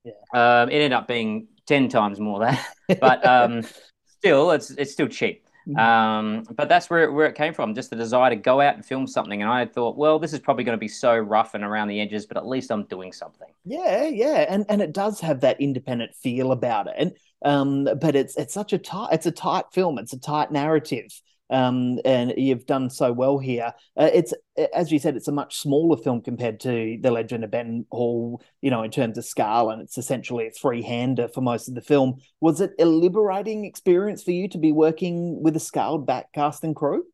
[0.03, 0.11] Yeah.
[0.33, 2.63] Um, it ended up being ten times more that,
[2.99, 3.63] but um,
[4.05, 5.46] still, it's it's still cheap.
[5.67, 5.77] Mm.
[5.77, 8.85] Um, but that's where, where it came from, just the desire to go out and
[8.85, 9.41] film something.
[9.41, 11.99] And I thought, well, this is probably going to be so rough and around the
[11.99, 13.49] edges, but at least I'm doing something.
[13.65, 16.95] Yeah, yeah, and and it does have that independent feel about it.
[16.97, 17.11] And
[17.43, 19.97] um, but it's it's such a tight, it's a tight film.
[19.97, 21.11] It's a tight narrative
[21.49, 23.73] um, and you've done so well here.
[23.95, 24.33] Uh, it's
[24.73, 28.41] as you said, it's a much smaller film compared to The Legend of Ben Hall,
[28.61, 31.81] you know, in terms of scale, and it's essentially a three-hander for most of the
[31.81, 32.19] film.
[32.41, 36.63] Was it a liberating experience for you to be working with a scaled back cast
[36.63, 37.05] and crew?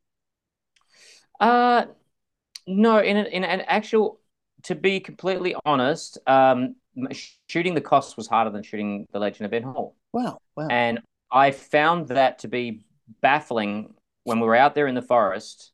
[1.38, 1.86] Uh,
[2.66, 4.20] no, in an, in an actual,
[4.62, 6.76] to be completely honest, um,
[7.48, 9.96] shooting the costs was harder than shooting The Legend of Ben Hall.
[10.12, 10.68] Wow, wow.
[10.70, 12.86] And I found that to be
[13.20, 13.94] baffling
[14.24, 15.72] when we were out there in the forest,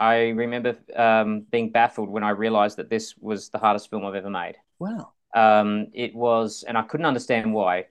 [0.00, 4.14] I remember um, being baffled when I realized that this was the hardest film I've
[4.14, 4.56] ever made.
[4.78, 5.12] Wow.
[5.34, 7.86] Um, it was, and I couldn't understand why.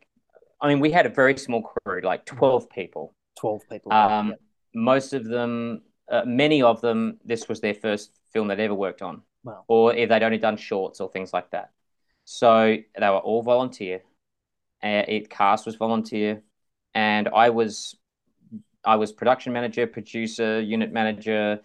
[0.61, 3.15] I mean, we had a very small crew, like 12 people.
[3.39, 3.91] 12 people.
[3.91, 4.35] Um,
[4.75, 9.01] Most of them, uh, many of them, this was their first film they'd ever worked
[9.01, 9.21] on.
[9.43, 9.63] Wow.
[9.67, 11.71] Or if they'd only done shorts or things like that.
[12.25, 14.01] So they were all volunteer.
[14.81, 16.41] Uh, it cast was volunteer.
[16.95, 17.95] And I was
[18.85, 21.59] I was production manager, producer, unit manager,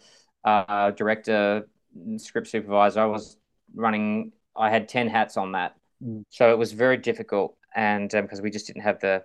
[0.45, 1.69] uh, director,
[2.17, 3.01] script supervisor.
[3.01, 3.37] I was
[3.75, 4.33] running.
[4.57, 6.25] I had ten hats on that, mm.
[6.31, 9.25] so it was very difficult, and because um, we just didn't have the,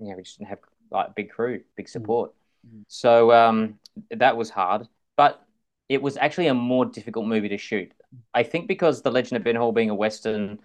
[0.00, 0.58] you know, we just didn't have
[0.90, 1.90] like big crew, big mm.
[1.90, 2.32] support.
[2.66, 2.84] Mm.
[2.88, 3.78] So um,
[4.10, 5.42] that was hard, but
[5.88, 7.92] it was actually a more difficult movie to shoot.
[8.34, 10.58] I think because The Legend of Ben Hall being a western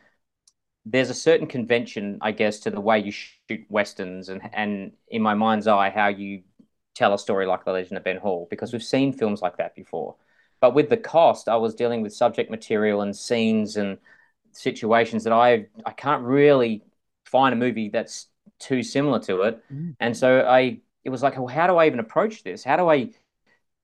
[0.85, 5.21] there's a certain convention, I guess, to the way you shoot westerns, and and in
[5.21, 6.43] my mind's eye, how you
[6.95, 9.75] tell a story like The Legend of Ben Hall, because we've seen films like that
[9.75, 10.15] before.
[10.59, 13.97] But with the cost, I was dealing with subject material and scenes and
[14.51, 16.83] situations that I I can't really
[17.25, 18.27] find a movie that's
[18.59, 19.95] too similar to it, mm.
[19.99, 22.63] and so I it was like, well, how do I even approach this?
[22.63, 23.09] How do I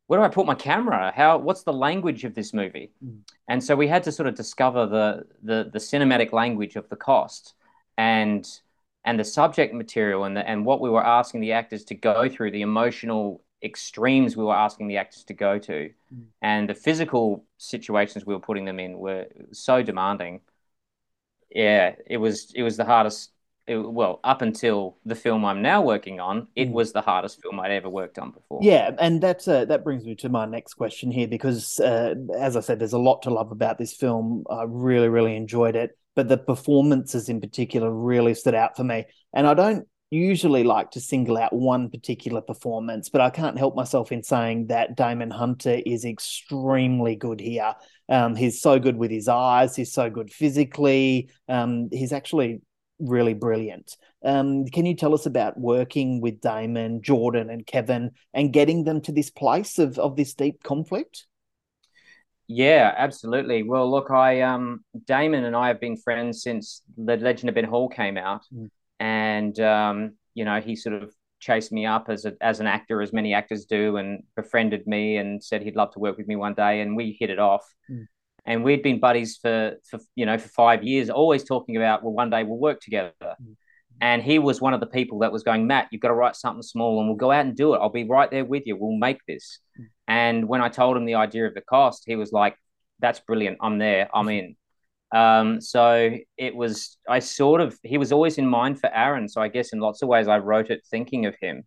[0.08, 1.14] where do I put my camera?
[1.16, 2.92] How what's the language of this movie?
[3.04, 3.20] Mm.
[3.50, 6.96] And so we had to sort of discover the, the the cinematic language of the
[6.96, 7.54] cost
[7.98, 8.48] and
[9.04, 12.28] and the subject material and the, and what we were asking the actors to go
[12.28, 16.24] through, the emotional extremes we were asking the actors to go to, mm.
[16.42, 20.42] and the physical situations we were putting them in were so demanding.
[21.50, 23.32] Yeah, it was it was the hardest
[23.68, 26.72] it, well, up until the film I'm now working on, it mm.
[26.72, 28.60] was the hardest film I'd ever worked on before.
[28.64, 32.56] Yeah, and that's uh, that brings me to my next question here because, uh, as
[32.56, 34.46] I said, there's a lot to love about this film.
[34.50, 39.06] I really, really enjoyed it, but the performances in particular really stood out for me.
[39.34, 43.76] And I don't usually like to single out one particular performance, but I can't help
[43.76, 47.76] myself in saying that Damon Hunter is extremely good here.
[48.08, 49.76] Um, he's so good with his eyes.
[49.76, 51.30] He's so good physically.
[51.50, 52.62] Um, he's actually
[53.00, 53.96] really brilliant.
[54.24, 59.02] Um, can you tell us about working with Damon, Jordan, and Kevin and getting them
[59.02, 61.26] to this place of, of this deep conflict?
[62.48, 63.64] Yeah, absolutely.
[63.64, 67.66] Well, look, I um Damon and I have been friends since The Legend of Ben
[67.66, 68.70] Hall came out, mm.
[69.00, 73.02] and um, you know, he sort of chased me up as a, as an actor,
[73.02, 76.38] as many actors do, and befriended me and said he'd love to work with me
[76.38, 77.66] one day, and we hit it off.
[77.92, 78.08] Mm.
[78.48, 82.14] And we'd been buddies for, for you know for five years, always talking about well,
[82.14, 83.14] one day we'll work together.
[83.22, 83.56] Mm.
[84.00, 86.36] And he was one of the people that was going, Matt, you've got to write
[86.36, 87.80] something small, and we'll go out and do it.
[87.80, 88.76] I'll be right there with you.
[88.76, 89.60] We'll make this.
[89.80, 89.86] Mm.
[90.08, 92.56] And when I told him the idea of the cost, he was like,
[93.00, 93.58] "That's brilliant.
[93.62, 94.10] I'm there.
[94.14, 94.56] I'm in."
[95.16, 99.30] Um, so it was, I sort of, he was always in mind for Aaron.
[99.30, 101.64] So I guess in lots of ways, I wrote it thinking of him.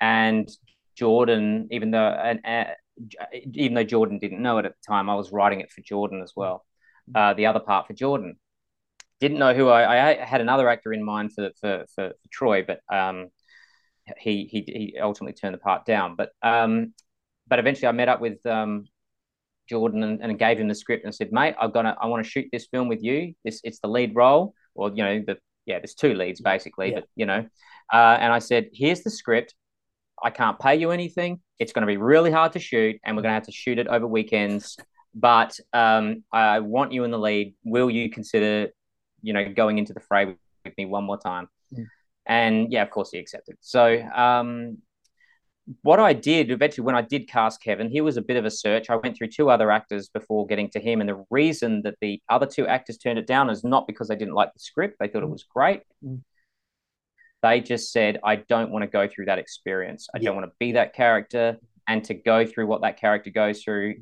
[0.00, 0.48] And
[0.94, 2.72] Jordan, even though, and, uh,
[3.32, 6.22] even though Jordan didn't know it at the time, I was writing it for Jordan
[6.22, 6.64] as well.
[7.14, 8.36] Uh, the other part for Jordan.
[9.20, 12.64] Didn't know who I, I had another actor in mind for for for, for Troy,
[12.66, 13.28] but um,
[14.18, 16.16] he he he ultimately turned the part down.
[16.16, 16.92] But um,
[17.48, 18.86] but eventually I met up with um,
[19.68, 22.30] Jordan and, and gave him the script and said, mate, I'm gonna I want to
[22.30, 23.34] shoot this film with you.
[23.44, 27.00] This it's the lead role, or you know, the yeah, there's two leads basically, yeah.
[27.00, 27.46] but you know.
[27.92, 29.54] Uh, and I said, here's the script.
[30.22, 31.40] I can't pay you anything.
[31.58, 33.78] It's going to be really hard to shoot, and we're going to have to shoot
[33.78, 34.76] it over weekends.
[35.14, 37.54] But um, I want you in the lead.
[37.64, 38.70] Will you consider,
[39.22, 41.48] you know, going into the fray with me one more time?
[41.72, 41.86] Mm.
[42.26, 43.56] And yeah, of course he accepted.
[43.60, 44.78] So um,
[45.82, 48.50] what I did eventually when I did cast Kevin, he was a bit of a
[48.50, 48.90] search.
[48.90, 52.20] I went through two other actors before getting to him, and the reason that the
[52.28, 55.08] other two actors turned it down is not because they didn't like the script; they
[55.08, 55.82] thought it was great.
[56.04, 56.22] Mm.
[57.42, 60.08] They just said, "I don't want to go through that experience.
[60.14, 60.26] I yeah.
[60.26, 63.96] don't want to be that character, and to go through what that character goes through,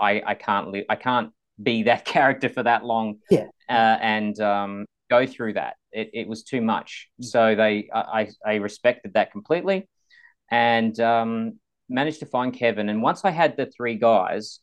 [0.00, 0.84] I I can't live.
[0.88, 1.30] I can't
[1.62, 3.18] be that character for that long.
[3.30, 5.76] Yeah, uh, and um, go through that.
[5.92, 7.08] It, it was too much.
[7.20, 7.24] Mm.
[7.24, 9.88] So they I I respected that completely."
[10.50, 11.58] and um,
[11.88, 12.88] managed to find Kevin.
[12.88, 14.60] And once I had the three guys,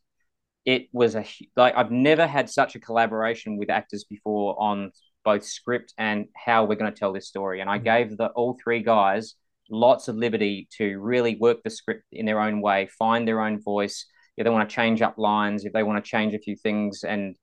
[0.66, 4.92] it was a like I've never had such a collaboration with actors before on
[5.24, 7.62] both script and how we're going to tell this story.
[7.62, 7.86] And I mm-hmm.
[7.86, 9.36] gave the all three guys
[9.70, 13.62] lots of liberty to really work the script in their own way, find their own
[13.62, 14.06] voice.
[14.38, 17.04] If they want to change up lines, if they want to change a few things,
[17.04, 17.36] and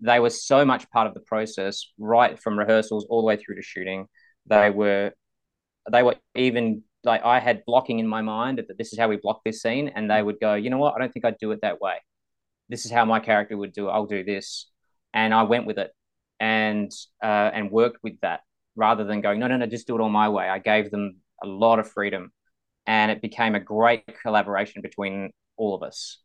[0.00, 3.56] they were so much part of the process, right from rehearsals all the way through
[3.56, 4.06] to shooting.
[4.46, 5.12] They were
[5.90, 9.16] they were even like I had blocking in my mind that this is how we
[9.16, 11.52] block this scene, and they would go, you know what, I don't think I'd do
[11.52, 11.96] it that way.
[12.68, 13.92] This is how my character would do it.
[13.92, 14.68] I'll do this,
[15.14, 15.90] and I went with it,
[16.40, 16.90] and
[17.22, 18.40] uh, and worked with that
[18.74, 20.48] rather than going, no, no, no, just do it all my way.
[20.48, 22.32] I gave them a lot of freedom,
[22.86, 26.18] and it became a great collaboration between all of us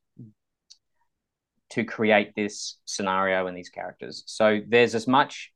[1.72, 4.24] to create this scenario and these characters.
[4.28, 5.52] So there's as much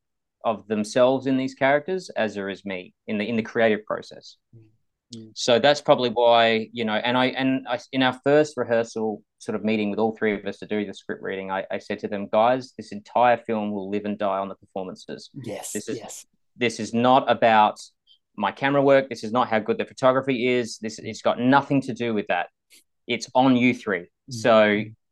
[0.45, 4.37] of themselves in these characters as there is me in the in the creative process.
[4.55, 4.61] Mm.
[5.13, 5.31] Mm.
[5.35, 9.55] So that's probably why you know, and I and I, in our first rehearsal sort
[9.55, 11.99] of meeting with all three of us to do the script reading, I, I said
[11.99, 15.29] to them, guys, this entire film will live and die on the performances.
[15.43, 16.25] Yes, this is yes.
[16.57, 17.79] this is not about
[18.35, 19.09] my camera work.
[19.09, 20.77] This is not how good the photography is.
[20.79, 22.47] This it's got nothing to do with that.
[23.07, 24.07] It's on you three.
[24.31, 24.33] Mm.
[24.33, 24.51] So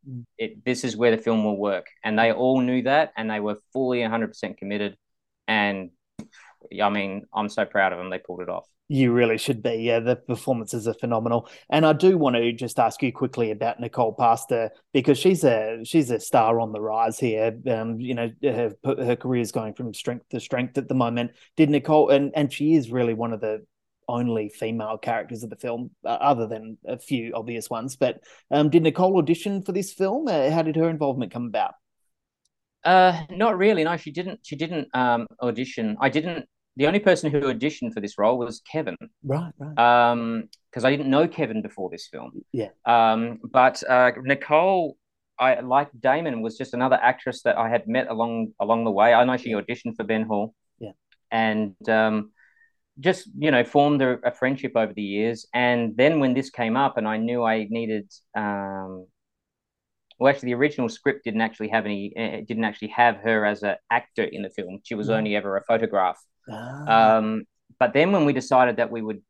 [0.09, 0.25] mm.
[0.37, 3.39] it, this is where the film will work, and they all knew that, and they
[3.39, 4.97] were fully 100 percent committed.
[5.47, 5.91] And
[6.81, 8.09] I mean, I'm so proud of them.
[8.09, 8.67] They pulled it off.
[8.89, 9.75] You really should be.
[9.75, 11.49] Yeah, the performances are phenomenal.
[11.69, 15.79] And I do want to just ask you quickly about Nicole Pastor because she's a
[15.83, 17.57] she's a star on the rise here.
[17.67, 21.31] Um, you know, her her career is going from strength to strength at the moment.
[21.55, 23.65] Did Nicole and and she is really one of the
[24.07, 27.95] only female characters of the film, uh, other than a few obvious ones.
[27.95, 28.19] But
[28.51, 30.27] um, did Nicole audition for this film?
[30.27, 31.73] Uh, how did her involvement come about?
[32.83, 33.83] Uh, not really.
[33.83, 34.41] No, she didn't.
[34.43, 35.95] She didn't um, audition.
[36.01, 38.97] I didn't the only person who auditioned for this role was Kevin.
[39.23, 39.77] Right, right.
[40.11, 42.31] Um, because I didn't know Kevin before this film.
[42.51, 42.69] Yeah.
[42.85, 44.97] Um, but uh, Nicole,
[45.37, 49.13] I like Damon, was just another actress that I had met along along the way.
[49.13, 50.55] I know she auditioned for Ben Hall.
[50.79, 50.93] Yeah.
[51.31, 52.31] And um,
[52.99, 55.47] just you know formed a, a, friendship over the years.
[55.53, 58.11] And then when this came up, and I knew I needed.
[58.35, 59.05] Um,
[60.19, 62.13] well, actually, the original script didn't actually have any.
[62.15, 64.79] It uh, didn't actually have her as an actor in the film.
[64.83, 66.19] She was only ever a photograph.
[66.49, 67.17] Ah.
[67.17, 67.43] Um,
[67.79, 69.21] but then when we decided that we would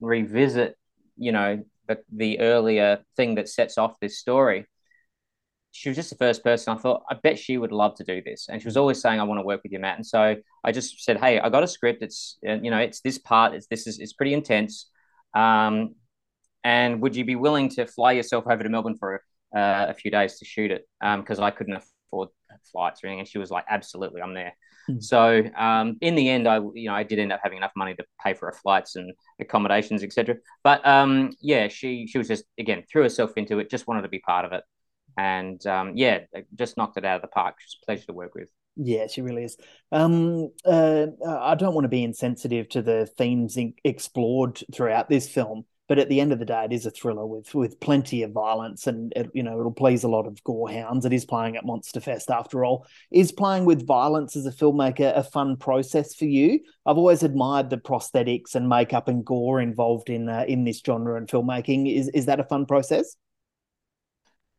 [0.00, 0.76] revisit,
[1.16, 4.66] you know, the, the earlier thing that sets off this story,
[5.76, 8.22] she was just the first person I thought, I bet she would love to do
[8.22, 8.48] this.
[8.48, 9.96] And she was always saying, I want to work with you, Matt.
[9.96, 12.02] And so I just said, Hey, I got a script.
[12.02, 14.90] It's, you know, it's this part, it's this is, it's pretty intense.
[15.34, 15.94] Um,
[16.64, 19.22] and would you be willing to fly yourself over to Melbourne for
[19.54, 20.88] uh, a few days to shoot it?
[21.02, 22.30] Um, cause I couldn't afford
[22.72, 23.20] flights or anything.
[23.20, 24.54] And she was like, absolutely, I'm there.
[24.86, 25.00] Hmm.
[25.00, 27.94] So um, in the end, I you know I did end up having enough money
[27.94, 30.36] to pay for her flights and accommodations, etc.
[30.62, 34.08] But um, yeah, she she was just again threw herself into it, just wanted to
[34.08, 34.64] be part of it,
[35.16, 36.20] and um, yeah,
[36.54, 37.56] just knocked it out of the park.
[37.60, 38.48] Just a pleasure to work with.
[38.76, 39.56] Yeah, she really is.
[39.90, 45.28] Um, uh, I don't want to be insensitive to the themes in- explored throughout this
[45.28, 48.22] film, but at the end of the day, it is a thriller with with plenty
[48.22, 51.04] of violence, and it, you know it'll please a lot of gorehounds.
[51.04, 52.86] It is playing at Monster Fest after all.
[53.10, 56.60] Is playing with violence as a filmmaker a fun process for you?
[56.84, 61.16] I've always admired the prosthetics and makeup and gore involved in uh, in this genre
[61.16, 61.94] and filmmaking.
[61.94, 63.16] Is is that a fun process?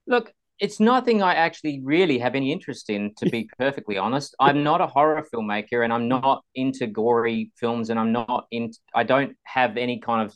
[0.06, 4.36] Look, it's nothing I actually really have any interest in, to be perfectly honest.
[4.40, 8.72] I'm not a horror filmmaker and I'm not into gory films and I'm not in
[8.96, 10.36] I don't have any kind of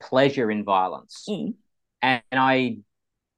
[0.00, 1.24] pleasure in violence.
[1.28, 1.54] Mm.
[2.02, 2.78] And, and I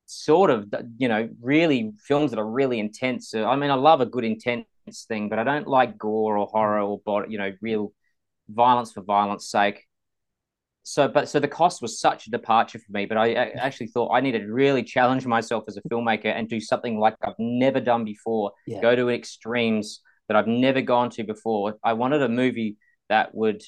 [0.07, 3.35] sort of you know, really films that are really intense.
[3.35, 4.67] I mean I love a good intense
[5.09, 7.93] thing, but I don't like gore or horror or body, you know, real
[8.49, 9.87] violence for violence sake
[10.83, 13.89] so but so the cost was such a departure for me but I, I, actually
[13.89, 17.39] thought i needed to really challenge myself as a filmmaker and do something like i've
[17.39, 18.81] never done before Yeah.
[18.81, 22.77] go to extremes that i've never gone to before i wanted a movie
[23.09, 23.63] that would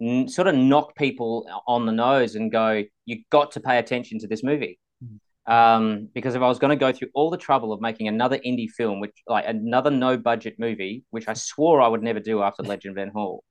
[0.00, 4.18] n- sort of knock people on the nose and go you got to pay attention
[4.18, 5.18] to this movie Mhm.
[5.52, 8.38] um, because if i was going to go through all the trouble of making another
[8.38, 12.42] indie film which like another no budget movie which i swore i would never do
[12.42, 13.42] after legend of ben hall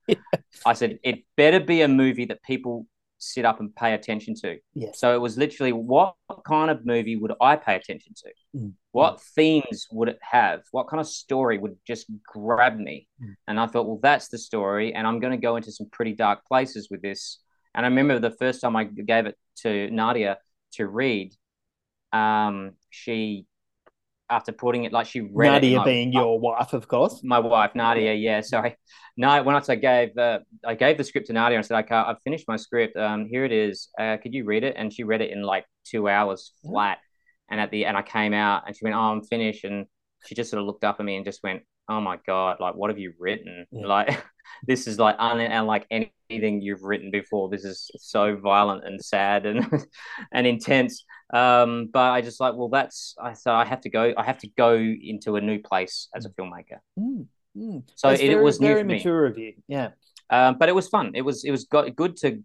[0.66, 2.86] I said it better be a movie that people
[3.20, 4.58] sit up and pay attention to.
[4.74, 5.00] Yes.
[5.00, 6.16] So it was literally what
[6.46, 8.58] kind of movie would I pay attention to?
[8.58, 8.74] Mm.
[8.92, 10.62] What themes would it have?
[10.72, 13.08] What kind of story would just grab me?
[13.22, 13.36] Mm.
[13.48, 16.14] And I thought, well, that's the story, and I'm going to go into some pretty
[16.14, 17.40] dark places with this.
[17.76, 20.40] And I remember the first time I gave it to Nadia
[20.74, 21.36] to read,
[22.12, 23.46] um, she
[24.30, 27.22] after putting it like she read Nadia like, being your wife, of course.
[27.24, 28.14] my wife Nadia.
[28.14, 28.76] Yeah, sorry.
[29.18, 32.22] No, when I gave uh, I gave the script to Nadia and said, "Okay, I've
[32.24, 32.96] finished my script.
[32.96, 33.90] Um, here it is.
[34.00, 37.00] Uh, could you read it?" And she read it in like two hours flat.
[37.52, 39.88] And at the and I came out and she went, "Oh, I'm finished." And
[40.26, 42.58] she just sort of looked up at me and just went, "Oh my god!
[42.62, 43.66] Like, what have you written?
[43.72, 43.88] Yeah.
[43.88, 44.24] Like,
[44.66, 47.50] this is like un- unlike anything you've written before.
[47.50, 49.86] This is so violent and sad and
[50.32, 54.14] and intense." Um, but I just like, well, that's I so I have to go.
[54.18, 56.80] I have to go into a new place as a filmmaker.
[57.00, 57.84] Mm, mm.
[57.96, 58.94] So it, it was new very for me.
[58.96, 59.54] mature of you.
[59.68, 59.90] Yeah.
[60.30, 61.12] Um, but it was fun.
[61.16, 62.44] It was it was got, good to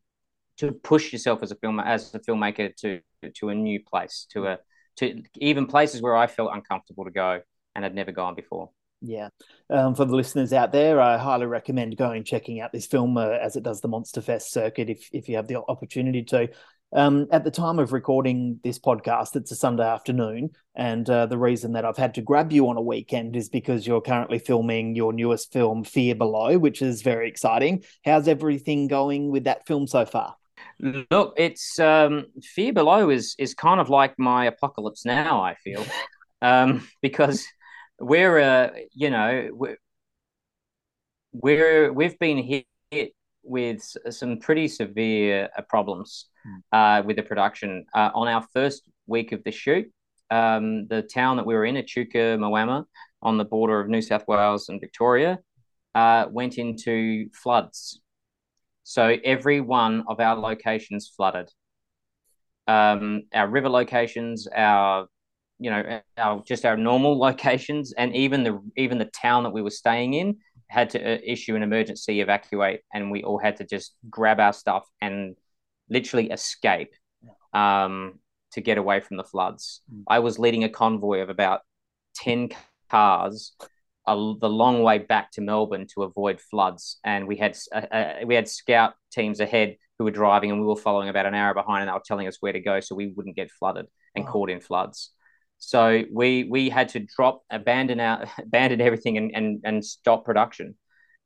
[0.59, 3.01] to push yourself as a film as a filmmaker to
[3.35, 4.59] to a new place, to a
[4.97, 7.41] to even places where I felt uncomfortable to go
[7.75, 8.71] and had never gone before.
[9.01, 9.29] Yeah.
[9.69, 13.29] Um, for the listeners out there, I highly recommend going checking out this film uh,
[13.29, 16.49] as it does the Monster Fest circuit if if you have the opportunity to.
[16.95, 21.37] Um, at the time of recording this podcast, it's a Sunday afternoon, and uh, the
[21.37, 24.95] reason that I've had to grab you on a weekend is because you're currently filming
[24.95, 27.83] your newest film, Fear Below, which is very exciting.
[28.05, 30.37] How's everything going with that film so far?
[30.79, 35.43] Look, it's um, Fear Below is is kind of like my apocalypse now.
[35.43, 35.85] I feel
[36.43, 37.45] um, because
[37.99, 39.79] we're uh, you know we're,
[41.33, 42.67] we're we've been hit, hit
[43.45, 46.27] with some pretty severe uh, problems
[46.73, 49.91] uh, with the production uh, on our first week of the shoot.
[50.31, 52.85] Um, the town that we were in, Echuca Moama,
[53.23, 55.39] on the border of New South Wales and Victoria,
[55.95, 58.01] uh, went into floods.
[58.83, 61.51] So every one of our locations flooded.
[62.67, 65.07] Um, our river locations, our
[65.61, 69.63] you know, our just our normal locations, and even the even the town that we
[69.63, 70.39] were staying in
[70.69, 74.53] had to uh, issue an emergency evacuate, and we all had to just grab our
[74.53, 75.37] stuff and
[75.89, 76.95] literally escape
[77.53, 78.19] um,
[78.53, 79.83] to get away from the floods.
[79.93, 80.05] Mm.
[80.09, 81.61] I was leading a convoy of about
[82.17, 82.51] ten
[82.91, 83.53] cars
[84.07, 88.15] a, the long way back to Melbourne to avoid floods, and we had uh, uh,
[88.27, 91.55] we had scout teams ahead who were driving, and we were following about an hour
[91.55, 94.25] behind, and they were telling us where to go so we wouldn't get flooded and
[94.25, 94.33] Wow.
[94.33, 95.11] caught in floods.
[95.59, 100.77] So we we had to drop, abandon our, abandon everything, and and and stop production,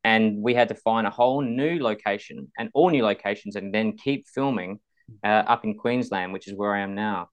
[0.05, 3.97] and we had to find a whole new location and all new locations, and then
[3.97, 4.81] keep filming
[5.25, 7.29] uh, up in Queensland, which is where I am now.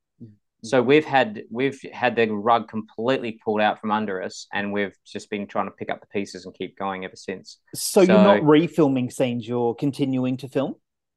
[0.66, 4.96] So we've had we've had the rug completely pulled out from under us, and we've
[5.06, 7.60] just been trying to pick up the pieces and keep going ever since.
[7.76, 10.76] So, you're not refilming scenes; you're continuing to film.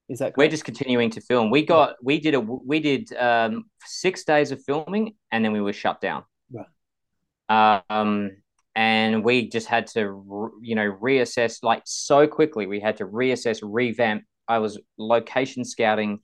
[0.08, 1.50] Is that We're just continuing to film.
[1.50, 5.60] We got we did a we did um, six days of filming, and then we
[5.60, 6.24] were shut down.
[6.50, 7.84] Right.
[7.90, 8.30] Um,
[8.74, 12.66] and we just had to you know reassess like so quickly.
[12.66, 14.24] We had to reassess, revamp.
[14.46, 16.20] I was location scouting,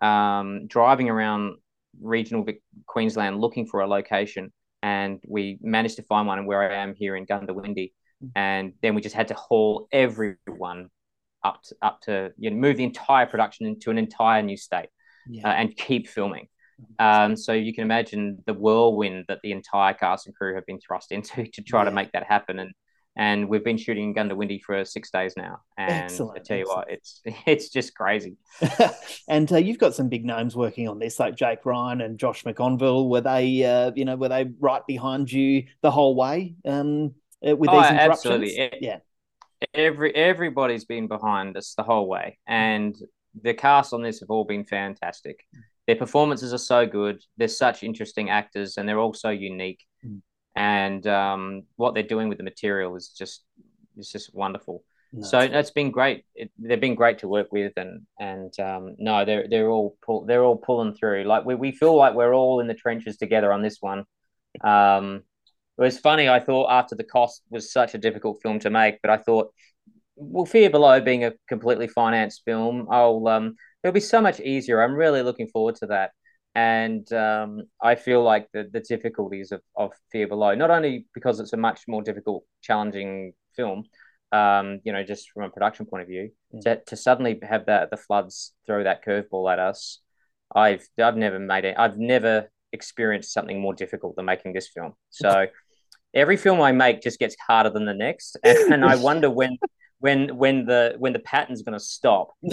[0.00, 1.56] um, driving around
[2.00, 2.46] regional
[2.86, 4.50] Queensland looking for a location,
[4.82, 7.92] and we managed to find one And where I am here in Goondiwindi.
[8.34, 10.90] And then we just had to haul everyone
[11.44, 14.88] up to, up to you know move the entire production into an entire new state
[15.28, 15.48] Yeah.
[15.48, 16.48] uh, and keep filming.
[16.98, 20.80] Um, so you can imagine the whirlwind that the entire cast and crew have been
[20.80, 21.90] thrust into to try yeah.
[21.90, 22.58] to make that happen.
[22.58, 22.72] And
[23.16, 25.60] and we've been shooting Goondiwindi for six days now.
[25.76, 26.88] And excellent, I tell you excellent.
[26.88, 28.36] what, it's it's just crazy.
[29.28, 32.44] and uh, you've got some big names working on this, like Jake Ryan and Josh
[32.44, 33.08] McConville.
[33.08, 37.14] Were they, uh, you know, were they right behind you the whole way um,
[37.46, 38.26] uh, with oh, these interruptions?
[38.26, 38.78] Absolutely.
[38.80, 38.98] Yeah.
[39.74, 42.96] Every everybody's been behind us the whole way, and
[43.40, 45.44] the cast on this have all been fantastic.
[45.86, 47.22] Their performances are so good.
[47.36, 49.84] They're such interesting actors, and they're all so unique.
[50.04, 50.22] Mm
[50.56, 53.44] and um, what they're doing with the material is just
[53.96, 54.84] is just wonderful.
[55.12, 56.24] No, so it's been great.
[56.34, 60.24] It, they've been great to work with, and and um, no, they're they're all pull,
[60.24, 61.24] they're all pulling through.
[61.24, 64.04] Like we, we feel like we're all in the trenches together on this one.
[64.62, 65.22] Um,
[65.80, 66.28] it was funny.
[66.28, 69.52] I thought after the cost was such a difficult film to make, but I thought,
[70.16, 74.82] well, Fear Below being a completely financed film, I'll um, it'll be so much easier.
[74.82, 76.10] I'm really looking forward to that
[76.54, 81.38] and um, I feel like the, the difficulties of, of Fear Below, not only because
[81.38, 83.84] it's a much more difficult, challenging film,
[84.32, 86.60] um, you know, just from a production point of view, mm.
[86.62, 90.00] to, to suddenly have that the floods throw that curveball at us,
[90.54, 91.76] I've I've never made it.
[91.78, 94.94] I've never experienced something more difficult than making this film.
[95.10, 95.46] So
[96.14, 99.58] every film I make just gets harder than the next, and, and I wonder when
[99.98, 102.34] when when the when the pattern's going to stop.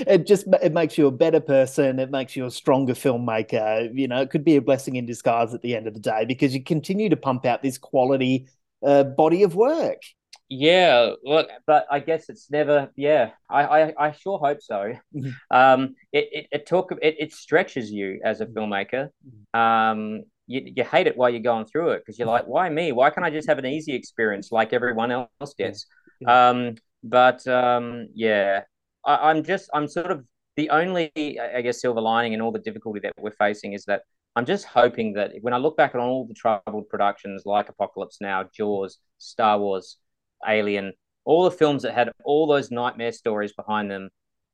[0.00, 4.08] it just it makes you a better person it makes you a stronger filmmaker you
[4.08, 6.52] know it could be a blessing in disguise at the end of the day because
[6.52, 8.48] you continue to pump out this quality
[8.84, 10.02] uh, body of work
[10.48, 15.30] yeah look but i guess it's never yeah i i, I sure hope so mm-hmm.
[15.50, 18.58] um it, it, it talk it, it stretches you as a mm-hmm.
[18.58, 19.58] filmmaker mm-hmm.
[19.58, 22.92] um you, you hate it while you're going through it because you're like why me?
[22.92, 25.86] Why can't i just have an easy experience like everyone else gets?
[26.26, 28.62] Um but um yeah
[29.04, 30.24] I, I'm just I'm sort of
[30.56, 34.02] the only I guess silver lining in all the difficulty that we're facing is that
[34.34, 38.18] I'm just hoping that when I look back on all the troubled productions like Apocalypse
[38.20, 39.98] Now, Jaws, Star Wars,
[40.46, 40.92] Alien,
[41.24, 44.08] all the films that had all those nightmare stories behind them,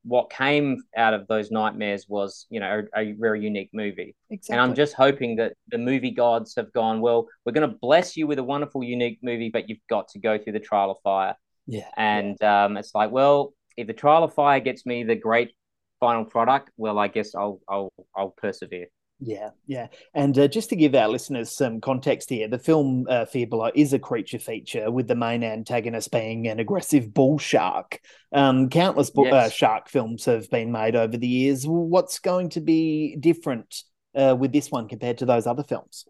[0.08, 4.16] what came out of those nightmares was, you know, a, a very unique movie.
[4.30, 4.54] Exactly.
[4.54, 8.16] And I'm just hoping that the movie gods have gone, well, we're going to bless
[8.16, 10.96] you with a wonderful, unique movie, but you've got to go through the trial of
[11.04, 11.36] fire.
[11.66, 11.88] Yeah.
[11.96, 12.64] And yeah.
[12.64, 15.52] Um, it's like, well, if the trial of fire gets me the great
[16.00, 18.86] final product, well, I guess I'll I'll I'll persevere.
[19.20, 19.88] Yeah, yeah.
[20.14, 23.70] And uh, just to give our listeners some context here, the film uh, Fear Below
[23.74, 28.00] is a creature feature with the main antagonist being an aggressive bull shark.
[28.32, 29.46] Um, countless bu- uh, yes.
[29.46, 31.64] uh, shark films have been made over the years.
[31.66, 33.82] What's going to be different
[34.14, 36.06] uh, with this one compared to those other films?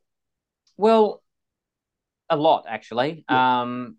[0.76, 1.22] Well,
[2.28, 3.24] a lot actually.
[3.30, 3.62] Yeah.
[3.62, 3.96] Um,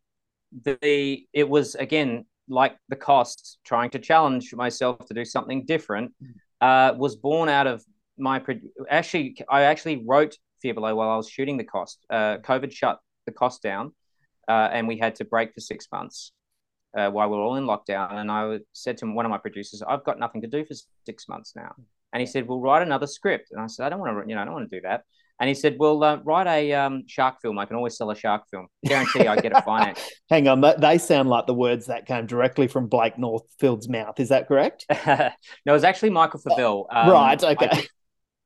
[0.63, 6.11] the it was again like the costs, trying to challenge myself to do something different,
[6.21, 6.33] mm.
[6.61, 7.83] uh, was born out of
[8.19, 8.43] my
[8.89, 9.37] actually.
[9.49, 11.99] I actually wrote Fear Below while I was shooting the cost.
[12.09, 13.93] Uh, COVID shut the cost down,
[14.47, 16.31] uh, and we had to break for six months
[16.97, 18.13] uh, while we are all in lockdown.
[18.13, 20.73] And I said to one of my producers, "I've got nothing to do for
[21.05, 21.73] six months now."
[22.13, 24.35] And he said, "Well, write another script." And I said, "I don't want to, you
[24.35, 25.03] know, I don't want to do that."
[25.39, 27.59] And he said, "Well, uh, write a um, shark film.
[27.59, 28.67] I can always sell a shark film.
[28.85, 32.67] Guarantee I get a finance." Hang on, they sound like the words that came directly
[32.67, 34.19] from Blake Northfield's mouth.
[34.19, 34.85] Is that correct?
[35.07, 35.31] no,
[35.65, 36.85] it was actually Michael Favelle.
[36.91, 37.41] Um, right.
[37.41, 37.69] Okay.
[37.71, 37.87] I,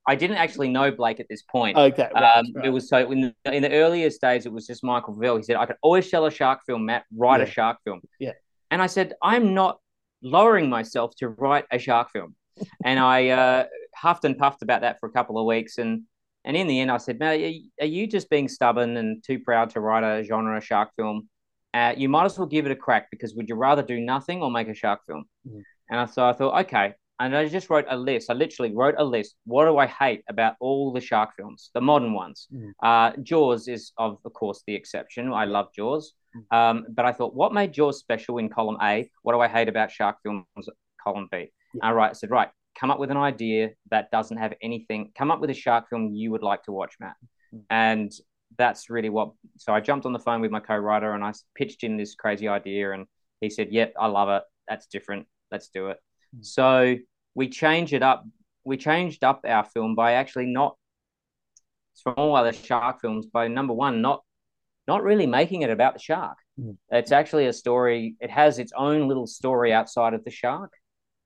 [0.07, 1.77] I, didn't actually know Blake at this point.
[1.77, 2.09] Okay.
[2.13, 2.65] Right, um, right.
[2.65, 5.37] It was so in the, in the earliest days, it was just Michael Favelle.
[5.37, 7.05] He said, "I can always sell a shark film, Matt.
[7.15, 7.47] Write yeah.
[7.47, 8.31] a shark film." Yeah.
[8.71, 9.79] And I said, "I'm not
[10.21, 12.35] lowering myself to write a shark film."
[12.85, 16.03] and I uh, huffed and puffed about that for a couple of weeks and
[16.45, 17.39] and in the end, I said, "Man,
[17.79, 21.29] are you just being stubborn and too proud to write a genre shark film?
[21.73, 24.43] Uh, you might as well give it a crack because would you rather do nothing
[24.43, 25.61] or make a shark film?" Mm.
[25.89, 26.95] And so I thought, okay.
[27.23, 28.29] And I just wrote a list.
[28.29, 29.35] I literally wrote a list.
[29.45, 32.47] What do I hate about all the shark films, the modern ones?
[32.53, 32.71] Mm.
[32.83, 35.31] Uh, Jaws is, of, of course, the exception.
[35.31, 36.13] I love Jaws.
[36.35, 36.57] Mm.
[36.57, 39.09] Um, but I thought, what made Jaws special in column A?
[39.21, 40.45] What do I hate about shark films,
[41.01, 41.51] column B?
[41.73, 41.87] Yeah.
[41.87, 42.09] All right.
[42.09, 45.11] I said, right, come up with an idea that doesn't have anything.
[45.17, 47.15] Come up with a shark film you would like to watch, Matt.
[47.55, 47.61] Mm.
[47.69, 48.11] And
[48.57, 49.31] that's really what.
[49.57, 52.47] So I jumped on the phone with my co-writer and I pitched in this crazy
[52.47, 53.07] idea, and
[53.41, 54.43] he said, "Yep, I love it.
[54.67, 55.25] That's different.
[55.51, 55.97] Let's do it."
[56.35, 56.45] Mm.
[56.45, 56.95] So
[57.35, 58.25] we changed it up.
[58.63, 60.77] We changed up our film by actually not
[62.01, 64.23] from all other shark films by number one, not
[64.87, 66.37] not really making it about the shark.
[66.59, 66.77] Mm.
[66.89, 68.15] It's actually a story.
[68.19, 70.73] It has its own little story outside of the shark.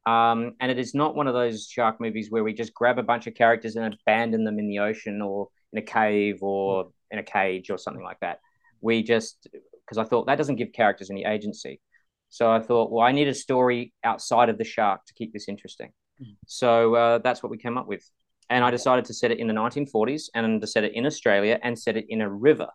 [0.05, 3.03] Um, and it is not one of those shark movies where we just grab a
[3.03, 7.19] bunch of characters and abandon them in the ocean or in a cave or in
[7.19, 8.39] a cage or something like that.
[8.79, 11.81] We just, because I thought that doesn't give characters any agency.
[12.29, 15.47] So I thought, well, I need a story outside of the shark to keep this
[15.47, 15.91] interesting.
[16.21, 16.35] Mm.
[16.45, 18.03] So uh, that's what we came up with.
[18.49, 21.59] and I decided to set it in the 1940s and to set it in Australia
[21.63, 22.67] and set it in a river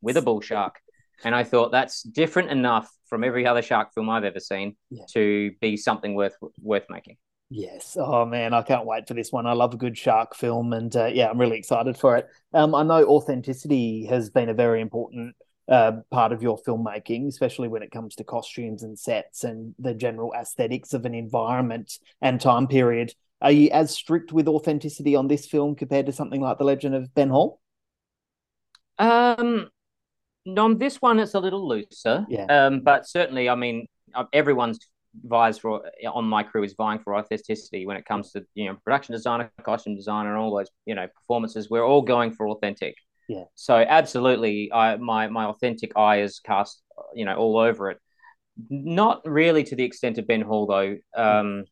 [0.00, 0.76] with a bull shark.
[1.24, 5.04] And I thought that's different enough from every other shark film I've ever seen Yeah.
[5.14, 7.16] to be something worth worth making.
[7.50, 7.96] Yes.
[8.00, 9.46] Oh man, I can't wait for this one.
[9.46, 12.26] I love a good shark film, and uh, yeah, I'm really excited for it.
[12.54, 15.36] Um, I know authenticity has been a very important
[15.68, 19.94] uh, part of your filmmaking, especially when it comes to costumes and sets and the
[19.94, 23.12] general aesthetics of an environment and time period.
[23.40, 26.94] Are you as strict with authenticity on this film compared to something like The Legend
[26.94, 27.60] of Ben Hall?
[28.98, 29.68] Um,
[30.46, 32.26] no, on this one it's a little looser.
[32.28, 32.44] Yeah.
[32.44, 34.78] Um, but certainly, I mean, uh, everyone's
[35.24, 38.76] vies for on my crew is vying for authenticity when it comes to you know
[38.84, 41.68] production designer, costume designer, and all those you know performances.
[41.70, 42.94] We're all going for authentic.
[43.28, 43.44] Yeah.
[43.54, 46.82] So absolutely, I my my authentic eye is cast
[47.14, 47.98] you know all over it.
[48.68, 50.96] Not really to the extent of Ben Hall though.
[51.16, 51.64] Um,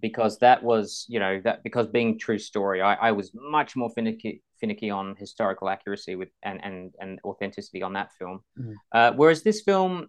[0.00, 3.88] because that was you know that because being true story I, I was much more
[3.88, 8.74] finicky finicky on historical accuracy with and and and authenticity on that film Mhm.
[8.92, 10.08] uh, whereas this film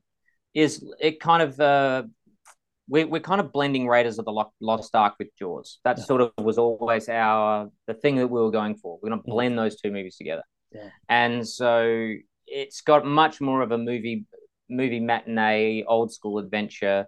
[0.54, 2.04] is it kind of uh
[2.90, 5.80] we, we're kind of blending Raiders of the Lost Ark with Jaws.
[5.86, 6.04] That Yeah.
[6.04, 9.00] sort of was always our the thing that we were going for.
[9.02, 10.90] We're going to blend those two movies together, Yeah.
[11.08, 12.14] and so
[12.48, 14.26] it's got much more of a movie
[14.70, 17.08] movie matinee, old school adventure.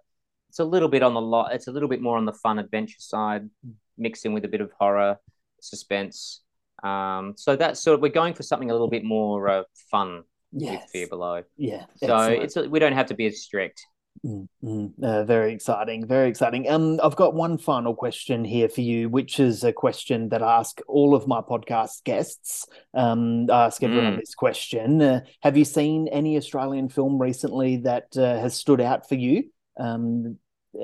[0.49, 1.53] It's a little bit on the lot.
[1.53, 3.49] It's a little bit more on the fun adventure side,
[3.97, 5.17] mixed in with a bit of horror,
[5.61, 6.41] suspense.
[6.83, 10.23] Um, so that's sort of we're going for something a little bit more uh, fun
[10.51, 10.81] Yes.
[10.83, 11.43] with Fear Below.
[11.57, 11.85] Yeah.
[11.97, 12.43] So excellent.
[12.43, 13.85] it's a, we don't have to be as strict.
[14.25, 16.69] Mm, mm, uh, very exciting, very exciting.
[16.69, 20.59] Um, I've got one final question here for you, which is a question that I
[20.59, 22.67] ask all of my podcast guests.
[22.93, 24.19] Um, I ask everyone Mm.
[24.19, 29.09] this question: uh, Have you seen any Australian film recently that uh, has stood out
[29.09, 29.49] for you?
[29.79, 30.37] Um,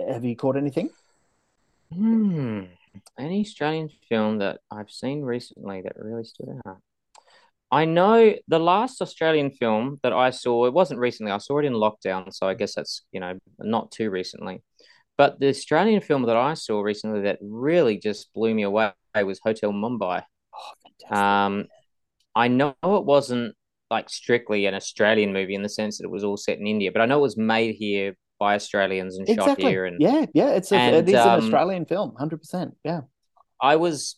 [0.10, 0.90] have you caught anything?
[1.94, 2.64] Hmm.
[3.20, 6.78] Any Australian film that I've seen recently that really stood out?
[7.72, 11.66] I know the last Australian film that I saw, it wasn't recently, I saw it
[11.66, 14.64] in lockdown, so I guess that's, you know, not too recently.
[15.18, 19.40] But the Australian film that I saw recently that really just blew me away was
[19.44, 20.24] Hotel Mumbai.
[21.12, 21.16] Oh!
[21.16, 21.66] Um,
[22.36, 23.56] I know it wasn't
[23.90, 26.92] like strictly an Australian movie in the sense that it was all set in India,
[26.92, 30.50] but I know it was made here by Australians and shot here and Yeah, yeah.
[30.52, 32.76] It's a, and, it is an um, Australian film, hundred percent.
[32.84, 33.02] Yeah.
[33.60, 34.18] I was,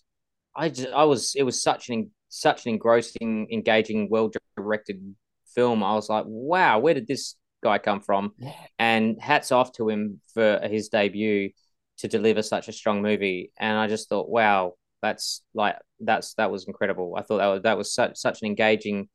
[0.55, 5.15] I just, I was, it was such an such an engrossing, engaging, well directed
[5.55, 5.83] film.
[5.83, 8.33] I was like, wow, where did this guy come from?
[8.37, 8.53] Yeah.
[8.77, 11.49] And hats off to him for his debut
[11.97, 13.51] to deliver such a strong movie.
[13.59, 17.15] And I just thought, wow, that's like that's that was incredible.
[17.17, 19.09] I thought that was that was such such an engaging,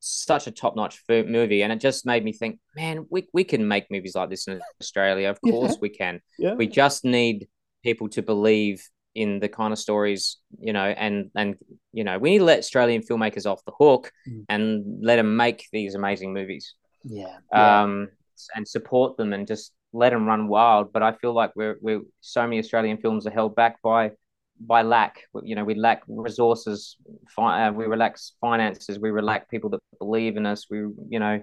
[0.00, 3.66] such a top notch movie, and it just made me think, man, we we can
[3.68, 5.28] make movies like this in Australia.
[5.30, 5.52] Of Yeah.
[5.52, 6.54] course, we can Yeah.
[6.54, 7.48] we just need
[7.82, 11.56] people to believe in the kind of stories you know and and
[11.92, 14.44] you know we need to let australian filmmakers off the hook Mm.
[14.48, 16.74] and let them make these amazing movies
[17.04, 17.36] yeah.
[17.52, 17.82] yeah.
[17.82, 18.08] um
[18.54, 22.02] and support them and just let them run wild but i feel like we're we're
[22.20, 24.12] so many australian films are held back by
[24.60, 26.96] by lack you know we lack resources
[27.34, 30.78] fi- uh, we lack finances we lack people that believe in us we
[31.08, 31.40] you know